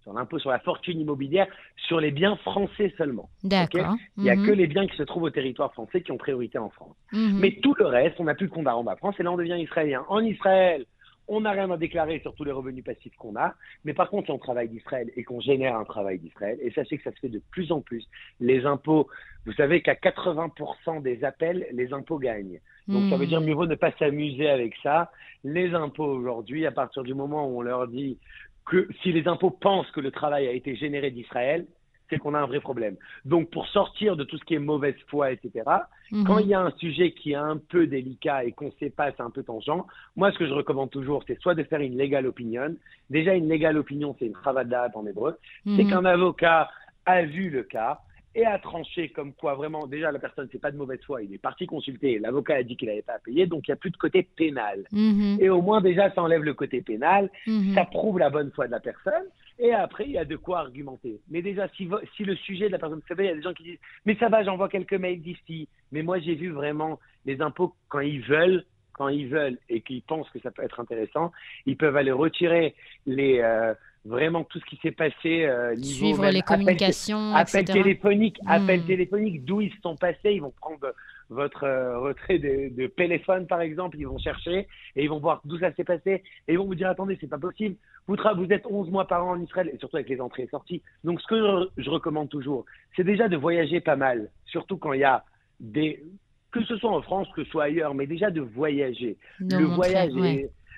sur 0.02 0.14
l'impôt 0.14 0.40
sur 0.40 0.52
la 0.52 0.60
fortune 0.60 1.00
immobilière, 1.00 1.48
sur 1.88 2.00
les 2.00 2.12
biens 2.12 2.36
français 2.38 2.94
seulement. 2.98 3.30
D'accord. 3.44 3.96
Il 4.18 4.24
n'y 4.24 4.30
a 4.30 4.36
que 4.36 4.52
les 4.52 4.68
biens 4.68 4.88
qui 4.88 4.96
se 4.96 5.04
trouvent 5.04 5.24
au 5.24 5.30
territoire 5.30 5.74
français 5.74 6.02
qui 6.02 6.12
ont 6.12 6.18
priorité 6.18 6.58
en 6.58 6.70
France. 6.70 6.96
Mm-hmm. 7.14 7.40
Mais 7.40 7.60
tout 7.62 7.76
le 7.80 7.86
reste, 7.86 8.20
on 8.20 8.26
n'a 8.26 8.36
plus 8.36 8.48
de 8.48 8.52
compte 8.52 8.68
à 8.68 8.74
rendre 8.74 8.92
à 8.92 8.96
France 8.96 9.16
et 9.20 9.24
là, 9.24 9.32
on 9.32 9.38
devient 9.38 9.58
israélien. 9.60 10.06
En 10.10 10.20
Israël, 10.20 10.86
on 11.28 11.42
n'a 11.42 11.52
rien 11.52 11.70
à 11.72 11.78
déclarer 11.78 12.20
sur 12.20 12.36
tous 12.36 12.44
les 12.44 12.52
revenus 12.52 12.84
passifs 12.84 13.16
qu'on 13.18 13.36
a, 13.36 13.56
mais 13.84 13.94
par 13.94 14.10
contre, 14.10 14.26
si 14.28 14.32
on 14.32 14.38
travaille 14.38 14.70
d'Israël 14.70 15.12
et 15.16 15.24
qu'on 15.24 15.40
génère 15.40 15.76
un 15.76 15.86
travail 15.86 16.20
d'Israël, 16.20 16.58
et 16.62 16.72
sachez 16.72 16.98
que 16.98 17.04
ça 17.04 17.12
se 17.12 17.20
fait 17.20 17.30
de 17.30 17.42
plus 17.52 17.72
en 17.72 17.82
plus, 17.82 18.06
les 18.40 18.66
impôts, 18.66 19.08
vous 19.46 19.54
savez 19.54 19.82
qu'à 19.82 19.96
80% 19.96 21.02
des 21.02 21.24
appels, 21.24 21.68
les 21.72 21.94
impôts 21.94 22.20
gagnent. 22.20 22.60
Donc 22.88 23.10
ça 23.10 23.18
veut 23.18 23.26
dire 23.26 23.42
hmm. 23.42 23.46
mieux 23.46 23.54
vaut 23.54 23.66
ne 23.66 23.76
pas 23.76 23.92
s'amuser 23.98 24.48
avec 24.48 24.76
ça. 24.84 25.12
Les 25.44 25.74
impôts 25.74 26.06
aujourd'hui, 26.06 26.66
à 26.66 26.72
partir 26.72 27.04
du 27.04 27.16
moment 27.16 27.48
où 27.48 27.60
on 27.60 27.62
leur 27.62 27.88
dit 27.88 28.20
que 28.66 28.88
si 29.02 29.12
les 29.12 29.28
impôts 29.28 29.52
pensent 29.52 29.90
que 29.92 30.02
le 30.02 30.12
travail 30.12 30.48
a 30.48 30.52
été 30.52 30.76
généré 30.76 31.12
d'Israël, 31.12 31.66
c'est 32.10 32.18
qu'on 32.18 32.34
a 32.34 32.40
un 32.40 32.46
vrai 32.46 32.60
problème. 32.60 32.96
Donc, 33.24 33.50
pour 33.50 33.68
sortir 33.68 34.16
de 34.16 34.24
tout 34.24 34.38
ce 34.38 34.44
qui 34.44 34.56
est 34.56 34.60
mauvaise 34.60 34.96
foi, 35.08 35.32
etc., 35.32 35.64
mhm. 36.12 36.26
quand 36.26 36.40
il 36.40 36.48
y 36.48 36.54
a 36.54 36.62
un 36.62 36.72
sujet 36.78 37.12
qui 37.12 37.32
est 37.32 37.36
un 37.36 37.58
peu 37.58 37.88
délicat 37.88 38.44
et 38.46 38.52
qu'on 38.52 38.66
ne 38.66 38.78
sait 38.80 38.90
pas, 38.90 39.12
c'est 39.12 39.24
un 39.24 39.30
peu 39.30 39.44
tangent, 39.44 39.86
moi, 40.16 40.32
ce 40.32 40.38
que 40.38 40.48
je 40.48 40.54
recommande 40.54 40.92
toujours, 40.92 41.24
c'est 41.28 41.40
soit 41.40 41.56
de 41.56 41.64
faire 41.64 41.82
une 41.82 41.98
legal 41.98 42.26
opinion. 42.28 42.76
Déjà, 43.10 43.34
une 43.34 43.50
legal 43.50 43.78
opinion, 43.78 44.16
c'est 44.20 44.26
une 44.26 44.34
cravada 44.34 44.90
en 44.94 45.06
hébreu. 45.06 45.38
C'est 45.66 45.84
mhm. 45.84 45.90
qu'un 45.90 46.06
avocat 46.06 46.70
a 47.06 47.24
vu 47.24 47.50
le 47.50 47.64
cas 47.64 48.00
et 48.36 48.46
a 48.46 48.60
tranché 48.60 49.10
comme 49.10 49.34
quoi 49.34 49.56
vraiment, 49.56 49.88
déjà, 49.88 50.12
la 50.12 50.20
personne, 50.20 50.50
c'est 50.52 50.60
pas 50.60 50.72
de 50.72 50.78
mauvaise 50.78 51.00
foi, 51.06 51.24
il 51.24 51.34
est 51.34 51.38
parti 51.38 51.66
consulter, 51.66 52.20
l'avocat 52.20 52.56
a 52.56 52.64
dit 52.64 52.76
qu'il 52.76 52.90
n'avait 52.90 53.02
pas 53.02 53.14
à 53.14 53.20
payer, 53.20 53.48
donc 53.48 53.68
il 53.68 53.72
n'y 53.72 53.74
a 53.74 53.78
plus 53.78 53.92
de 53.92 53.98
côté 53.98 54.28
pénal. 54.36 54.84
Mhm. 54.92 55.38
Et 55.40 55.50
au 55.50 55.62
moins, 55.62 55.80
déjà, 55.80 56.12
ça 56.12 56.22
enlève 56.22 56.44
le 56.44 56.54
côté 56.54 56.82
pénal, 56.82 57.30
ça 57.74 57.86
prouve 57.86 58.20
la 58.20 58.30
bonne 58.30 58.52
foi 58.52 58.68
de 58.68 58.72
la 58.72 58.82
personne. 58.82 59.24
Et 59.58 59.72
après, 59.72 60.06
il 60.06 60.12
y 60.12 60.18
a 60.18 60.26
de 60.26 60.36
quoi 60.36 60.60
argumenter. 60.60 61.22
Mais 61.30 61.42
déjà, 61.42 61.68
si, 61.70 61.90
si 62.18 62.26
le 62.26 62.36
sujet 62.36 62.68
de 62.68 62.74
la 62.74 62.80
personne, 62.80 63.00
vous 63.00 63.08
savez, 63.08 63.26
il 63.26 63.28
y 63.28 63.32
a 63.32 63.36
des 63.36 63.42
gens 63.42 63.54
qui 63.54 63.64
disent, 63.64 63.80
mais 64.06 64.16
ça 64.18 64.28
va, 64.28 64.44
j'envoie 64.44 64.68
quelques 64.68 64.94
mails 64.94 65.22
d'ici. 65.22 65.70
Mais 65.92 66.02
moi, 66.02 66.20
j'ai 66.20 66.36
vu 66.36 66.52
vraiment 66.52 67.00
les 67.26 67.42
impôts 67.42 67.74
quand 67.88 68.02
ils 68.02 68.22
veulent, 68.22 68.66
quand 68.92 69.08
ils 69.08 69.28
veulent 69.28 69.58
et 69.70 69.82
qu'ils 69.82 70.02
pensent 70.02 70.30
que 70.30 70.40
ça 70.40 70.52
peut 70.52 70.64
être 70.64 70.80
intéressant, 70.80 71.32
ils 71.66 71.78
peuvent 71.78 71.96
aller 71.96 72.12
retirer 72.12 72.76
les 73.06 73.40
euh, 73.40 73.74
vraiment 74.06 74.44
tout 74.44 74.60
ce 74.60 74.66
qui 74.66 74.78
s'est 74.82 74.92
passé 74.92 75.46
euh, 75.46 75.76
suivre 75.76 76.30
les 76.30 76.42
communications, 76.42 77.34
appels 77.34 77.66
téléphoniques, 77.66 78.40
appels 78.46 78.82
hmm. 78.82 78.88
téléphoniques, 78.88 79.46
d'où 79.46 79.62
ils 79.62 79.74
sont 79.82 79.96
passés, 79.96 80.34
ils 80.34 80.42
vont 80.42 80.54
prendre 80.62 80.94
votre 81.30 81.64
euh, 81.64 82.00
retrait 82.00 82.40
de, 82.40 82.76
de, 82.76 82.88
téléphone, 82.88 83.48
par 83.48 83.62
exemple, 83.62 83.98
ils 84.00 84.08
vont 84.08 84.18
chercher 84.18 84.68
et 84.96 85.04
ils 85.04 85.10
vont 85.10 85.20
voir 85.20 85.42
d'où 85.46 85.58
ça 85.58 85.74
s'est 85.74 85.84
passé 85.84 86.24
et 86.48 86.54
ils 86.54 86.58
vont 86.58 86.66
vous 86.66 86.76
dire 86.76 86.90
attendez, 86.90 87.18
c'est 87.20 87.30
pas 87.30 87.38
possible. 87.38 87.76
Vous, 88.08 88.16
vous 88.16 88.52
êtes 88.52 88.66
11 88.66 88.90
mois 88.92 89.08
par 89.08 89.26
an 89.26 89.32
en 89.32 89.42
Israël 89.42 89.70
et 89.74 89.78
surtout 89.78 89.98
avec 89.98 90.10
les 90.10 90.22
entrées 90.22 90.44
et 90.44 90.48
sorties. 90.48 90.82
Donc, 91.04 91.22
ce 91.22 91.28
que 91.28 91.70
je, 91.78 91.90
recommande 91.90 92.30
toujours, 92.30 92.66
c'est 92.96 93.04
déjà 93.04 93.28
de 93.28 93.38
voyager 93.38 93.82
pas 93.82 93.96
mal, 93.96 94.30
surtout 94.46 94.78
quand 94.78 94.94
il 94.94 95.02
y 95.02 95.06
a 95.06 95.24
des 95.60 96.04
que 96.52 96.64
ce 96.64 96.78
soit 96.78 96.92
en 96.92 97.02
France, 97.02 97.28
que 97.36 97.44
ce 97.44 97.50
soit 97.50 97.66
ailleurs, 97.66 97.94
mais 97.94 98.08
déjà 98.08 98.32
de 98.32 98.40
voyager. 98.40 99.18
De 99.42 99.58
le 99.58 99.66
voyage 99.66 100.14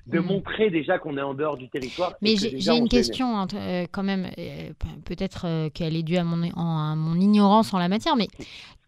de 0.08 0.20
mm. 0.20 0.26
montrer 0.26 0.70
déjà 0.70 0.98
qu'on 0.98 1.18
est 1.18 1.22
en 1.22 1.34
dehors 1.34 1.58
du 1.58 1.70
territoire. 1.70 2.14
Mais 2.22 2.36
j'ai 2.38 2.76
une 2.76 2.90
question 2.90 3.38
hein, 3.38 3.48
euh, 3.54 3.86
quand 3.92 4.04
même, 4.04 4.28
euh, 4.38 4.72
peut-être 5.06 5.70
qu'elle 5.70 5.96
est 5.96 6.04
due 6.04 6.18
à 6.18 6.24
mon, 6.24 6.50
à 6.56 6.96
mon 6.96 7.16
ignorance 7.16 7.74
en 7.74 7.80
la 7.80 7.90
matière, 7.90 8.16
mais 8.16 8.28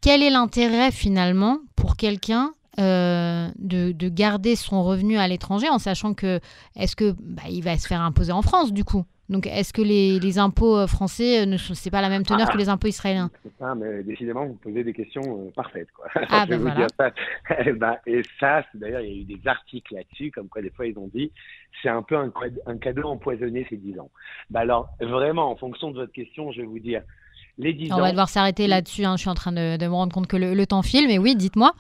quel 0.02 0.24
est 0.24 0.30
l'intérêt 0.30 0.92
finalement 0.92 1.60
pour 1.76 1.98
quelqu'un 1.98 2.54
euh, 2.80 3.50
de, 3.58 3.92
de, 3.92 4.10
garder 4.10 4.56
son 4.56 4.84
revenu 4.84 5.18
à 5.18 5.28
l'étranger 5.28 5.68
en 5.70 5.80
sachant 5.80 6.14
que 6.14 6.40
est-ce 6.78 6.96
que 6.96 7.14
bah, 7.20 7.44
il 7.50 7.62
va 7.62 7.78
se 7.78 7.88
faire 7.88 8.00
imposer 8.00 8.32
en 8.32 8.42
France 8.42 8.72
du 8.72 8.86
coup? 8.86 9.04
Donc, 9.30 9.48
est-ce 9.48 9.74
que 9.74 9.82
les, 9.82 10.20
les, 10.20 10.40
impôts 10.40 10.78
euh, 10.78 10.88
français, 10.88 11.42
euh, 11.42 11.46
ne 11.46 11.58
c'est 11.58 11.92
pas 11.92 12.02
la 12.02 12.10
même 12.10 12.24
teneur 12.24 12.50
que 12.50 12.58
les 12.58 12.68
impôts 12.68 12.88
israéliens? 12.88 13.30
Ça, 13.60 13.76
mais 13.76 14.04
décidément, 14.04 14.46
vous 14.46 14.56
posez 14.56 14.84
des 14.84 14.94
questions 14.94 15.52
parfaites. 15.56 15.90
Quoi. 15.92 16.08
Ah, 16.30 16.46
ben 16.50 16.60
voilà. 16.60 16.88
Eh 17.66 17.74
ben, 17.74 17.98
et 18.06 18.22
ça, 18.40 18.64
d'ailleurs, 18.74 19.02
il 19.02 19.08
y 19.08 19.12
a 19.12 19.22
eu 19.22 19.38
des 19.38 19.48
articles 19.48 19.94
là-dessus, 19.94 20.32
comme 20.32 20.48
quoi 20.48 20.62
des 20.62 20.72
fois 20.72 20.88
ils 20.88 20.98
ont 20.98 21.10
dit, 21.14 21.32
c'est 21.82 21.90
un 21.90 22.02
peu 22.02 22.16
un, 22.16 22.32
un, 22.66 22.78
cadeau 22.78 23.04
empoisonné 23.04 23.66
ces 23.70 23.78
10 23.78 24.00
ans. 24.00 24.10
Bah 24.50 24.62
alors, 24.62 24.90
vraiment, 25.00 25.52
en 25.52 25.56
fonction 25.56 25.92
de 25.92 25.98
votre 25.98 26.12
question, 26.12 26.52
je 26.52 26.62
vais 26.62 26.68
vous 26.68 26.80
dire, 26.80 27.04
on 27.92 28.00
va 28.00 28.12
devoir 28.12 28.30
s'arrêter 28.30 28.68
là-dessus. 28.68 29.06
Hein. 29.06 29.16
Je 29.18 29.22
suis 29.22 29.30
en 29.30 29.36
train 29.36 29.52
de, 29.52 29.78
me 29.78 29.94
rendre 29.94 30.14
compte 30.14 30.28
que 30.28 30.38
le, 30.38 30.66
temps 30.66 30.82
file, 30.82 31.08
mais 31.08 31.18
oui, 31.18 31.36
dites-moi. 31.36 31.74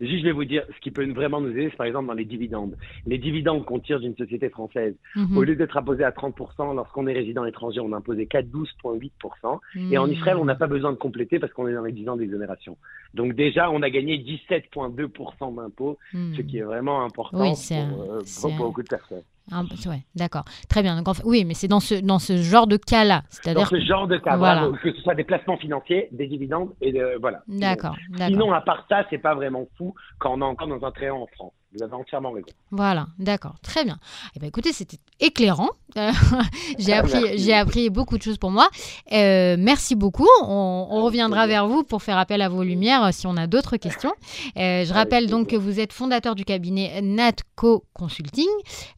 Juste, 0.00 0.20
je 0.20 0.24
vais 0.24 0.32
vous 0.32 0.44
dire, 0.44 0.64
ce 0.74 0.80
qui 0.80 0.90
peut 0.90 1.04
vraiment 1.12 1.40
nous 1.40 1.50
aider, 1.50 1.68
c'est 1.70 1.76
par 1.76 1.86
exemple 1.86 2.06
dans 2.06 2.14
les 2.14 2.24
dividendes. 2.24 2.76
Les 3.06 3.18
dividendes 3.18 3.64
qu'on 3.64 3.78
tire 3.78 4.00
d'une 4.00 4.16
société 4.16 4.48
française, 4.48 4.94
mhm. 5.16 5.36
au 5.36 5.42
lieu 5.42 5.56
d'être 5.56 5.76
imposé 5.76 6.04
à 6.04 6.10
30%, 6.10 6.74
lorsqu'on 6.74 7.06
est 7.06 7.12
résident 7.12 7.44
étranger, 7.44 7.80
on 7.80 7.90
est 7.90 7.94
imposé 7.94 8.26
qu'à 8.26 8.42
12,8%. 8.42 9.58
Et 9.90 9.98
en 9.98 10.06
mhm. 10.06 10.12
Israël, 10.12 10.36
on 10.38 10.44
n'a 10.44 10.54
pas 10.54 10.66
besoin 10.66 10.92
de 10.92 10.96
compléter 10.96 11.38
parce 11.38 11.52
qu'on 11.52 11.68
est 11.68 11.74
dans 11.74 11.82
les 11.82 11.92
10 11.92 12.08
ans 12.08 12.16
d'exonération. 12.16 12.76
Donc 13.14 13.34
déjà, 13.34 13.70
on 13.70 13.82
a 13.82 13.90
gagné 13.90 14.18
17,2% 14.18 15.54
d'impôts, 15.54 15.98
hmm. 16.12 16.34
ce 16.34 16.42
qui 16.42 16.58
est 16.58 16.62
vraiment 16.62 17.04
important 17.04 17.40
euh, 17.40 18.20
pour, 18.40 18.52
beaucoup 18.52 18.82
de 18.82 18.88
personnes. 18.88 19.22
Ouais, 19.52 20.02
d'accord. 20.14 20.44
Très 20.68 20.82
bien. 20.82 21.00
Donc, 21.02 21.16
oui, 21.24 21.44
mais 21.44 21.54
c'est 21.54 21.68
dans 21.68 21.80
ce, 21.80 21.94
dans 21.94 22.18
ce 22.18 22.36
genre 22.36 22.66
de 22.66 22.76
cas-là. 22.76 23.22
Dans 23.54 23.64
ce 23.64 23.80
genre 23.80 24.06
de 24.06 24.18
cas, 24.18 24.36
voilà. 24.36 24.70
que 24.82 24.92
ce 24.92 25.00
soit 25.02 25.14
des 25.14 25.24
placements 25.24 25.56
financiers, 25.56 26.08
des 26.12 26.26
dividendes, 26.26 26.70
et 26.80 26.94
voilà. 27.20 27.42
D'accord. 27.48 27.96
Sinon, 28.16 28.52
à 28.52 28.60
part 28.60 28.84
ça, 28.88 29.04
c'est 29.10 29.18
pas 29.18 29.34
vraiment 29.34 29.66
fou 29.76 29.94
quand 30.18 30.34
on 30.34 30.40
est 30.40 30.44
encore 30.44 30.68
dans 30.68 30.84
un 30.86 30.90
tréant 30.90 31.22
en 31.22 31.26
France. 31.26 31.52
Vous 31.74 31.82
avez 31.82 31.94
entièrement 31.94 32.30
raison. 32.30 32.46
Voilà, 32.70 33.08
d'accord, 33.18 33.56
très 33.60 33.84
bien. 33.84 33.98
Eh 34.34 34.40
ben, 34.40 34.46
écoutez, 34.46 34.72
c'était 34.72 34.98
éclairant. 35.20 35.68
j'ai 36.78 36.94
appris, 36.94 37.38
j'ai 37.38 37.52
appris 37.52 37.90
beaucoup 37.90 38.16
de 38.16 38.22
choses 38.22 38.38
pour 38.38 38.50
moi. 38.50 38.68
Euh, 39.12 39.56
merci 39.58 39.94
beaucoup. 39.94 40.28
On, 40.42 41.02
reviendra 41.02 41.46
vers 41.46 41.68
vous 41.68 41.84
pour 41.84 42.02
faire 42.02 42.18
appel 42.18 42.42
à 42.42 42.48
vos 42.48 42.62
lumières 42.62 43.04
euh, 43.04 43.10
si 43.12 43.26
on 43.26 43.36
a 43.36 43.46
d'autres 43.46 43.76
questions. 43.86 44.12
Euh, 44.56 44.84
je 44.84 44.92
rappelle 44.92 45.26
donc 45.28 45.48
que 45.48 45.56
vous 45.56 45.78
êtes 45.78 45.92
fondateur 45.92 46.34
du 46.34 46.44
cabinet 46.44 47.00
Natco 47.02 47.84
Consulting 47.92 48.48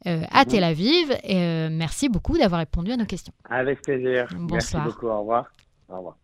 à 0.05 0.45
Tel 0.45 0.65
Aviv. 0.65 1.12
merci 1.25 2.09
beaucoup 2.09 2.39
d'avoir 2.39 2.61
répondu 2.61 2.93
à 2.93 2.97
nos 2.97 3.07
questions. 3.07 3.33
Avec 3.49 3.83
plaisir. 3.83 4.29
Bonsoir. 4.37 4.85
Merci 4.85 4.95
beaucoup. 4.95 5.09
Au 5.09 5.21
revoir. 5.21 5.50
Au 5.89 5.97
revoir. 5.97 6.17